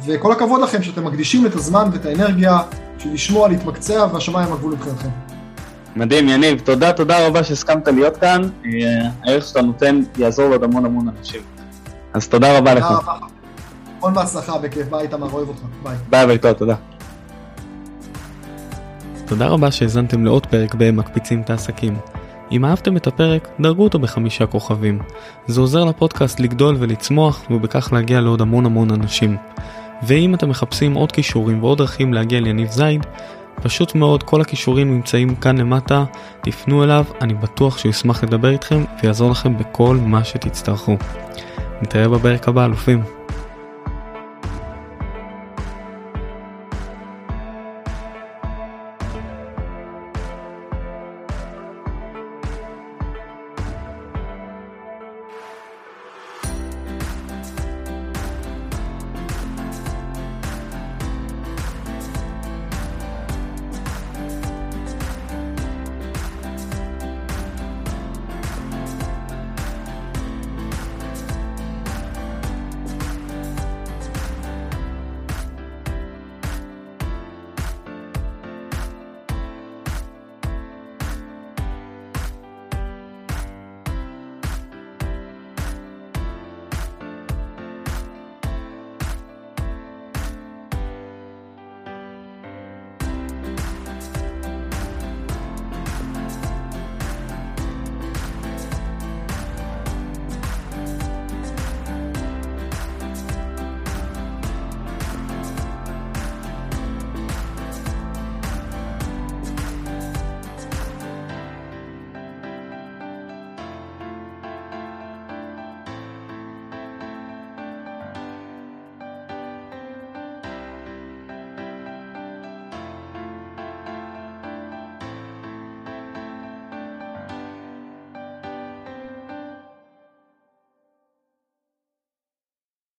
וכל 0.06 0.32
הכבוד 0.32 0.60
לכם 0.60 0.82
שאתם 0.82 1.04
מקדישים 1.04 1.46
את 1.46 1.54
הזמן 1.54 1.88
ואת 1.92 2.06
האנרגיה 2.06 2.58
בשביל 2.96 3.14
לשמוע, 3.14 3.48
להתמקצע, 3.48 4.06
והשמיים 4.12 4.52
הגבול 4.52 4.72
מבחינתכם. 4.72 5.08
מדהים, 5.96 6.28
יניב, 6.28 6.60
תודה, 6.60 6.92
תודה 6.92 7.26
רבה 7.26 7.44
שהסכמת 7.44 7.88
להיות 7.88 8.16
כאן. 8.16 8.42
אה, 8.64 8.70
הערך 9.24 9.46
שאתה 9.46 9.62
נותן 9.62 10.00
יעזור 10.18 10.48
לעוד 10.48 10.64
המון 10.64 10.84
המון 10.84 11.08
אנשים. 11.18 11.61
אז 12.14 12.28
תודה 12.28 12.58
רבה 12.58 12.74
לך. 12.74 12.86
המון 13.98 14.14
בהצלחה, 14.14 14.58
בכיף. 14.58 14.88
ביי, 14.88 15.00
איתמר, 15.00 15.32
אוהב 15.32 15.48
אותך. 15.48 15.60
ביי. 15.82 15.96
ביי, 16.10 16.26
ביי, 16.26 16.38
תודה, 16.38 16.54
תודה. 16.54 16.74
תודה 19.26 19.46
רבה 19.46 19.70
שהאזנתם 19.70 20.24
לעוד 20.24 20.46
פרק 20.46 20.74
ב"מקפיצים 20.74 21.40
את 21.40 21.50
העסקים". 21.50 21.96
אם 22.52 22.64
אהבתם 22.64 22.96
את 22.96 23.06
הפרק, 23.06 23.48
דרגו 23.60 23.84
אותו 23.84 23.98
בחמישה 23.98 24.46
כוכבים. 24.46 24.98
זה 25.46 25.60
עוזר 25.60 25.84
לפודקאסט 25.84 26.40
לגדול 26.40 26.76
ולצמוח, 26.78 27.42
ובכך 27.50 27.92
להגיע 27.92 28.20
לעוד 28.20 28.40
המון 28.40 28.66
המון 28.66 28.90
אנשים. 28.90 29.36
ואם 30.02 30.34
אתם 30.34 30.48
מחפשים 30.48 30.94
עוד 30.94 31.12
קישורים 31.12 31.62
ועוד 31.62 31.78
דרכים 31.78 32.12
להגיע 32.12 32.40
ליניב 32.40 32.70
זייד, 32.70 33.06
פשוט 33.62 33.94
מאוד, 33.94 34.22
כל 34.22 34.40
הקישורים 34.40 34.94
נמצאים 34.94 35.34
כאן 35.34 35.58
למטה, 35.58 36.04
תפנו 36.42 36.84
אליו, 36.84 37.04
אני 37.20 37.34
בטוח 37.34 37.78
שהוא 37.78 37.90
ישמח 37.90 38.24
לדבר 38.24 38.50
איתכם 38.50 38.84
ויעזור 39.02 39.30
לכם 39.30 39.58
בכל 39.58 39.96
מה 39.96 40.24
שתצטרכו. 40.24 40.96
נתראה 41.82 42.08
בפרק 42.08 42.48
הבא, 42.48 42.64
אלופים. 42.64 43.21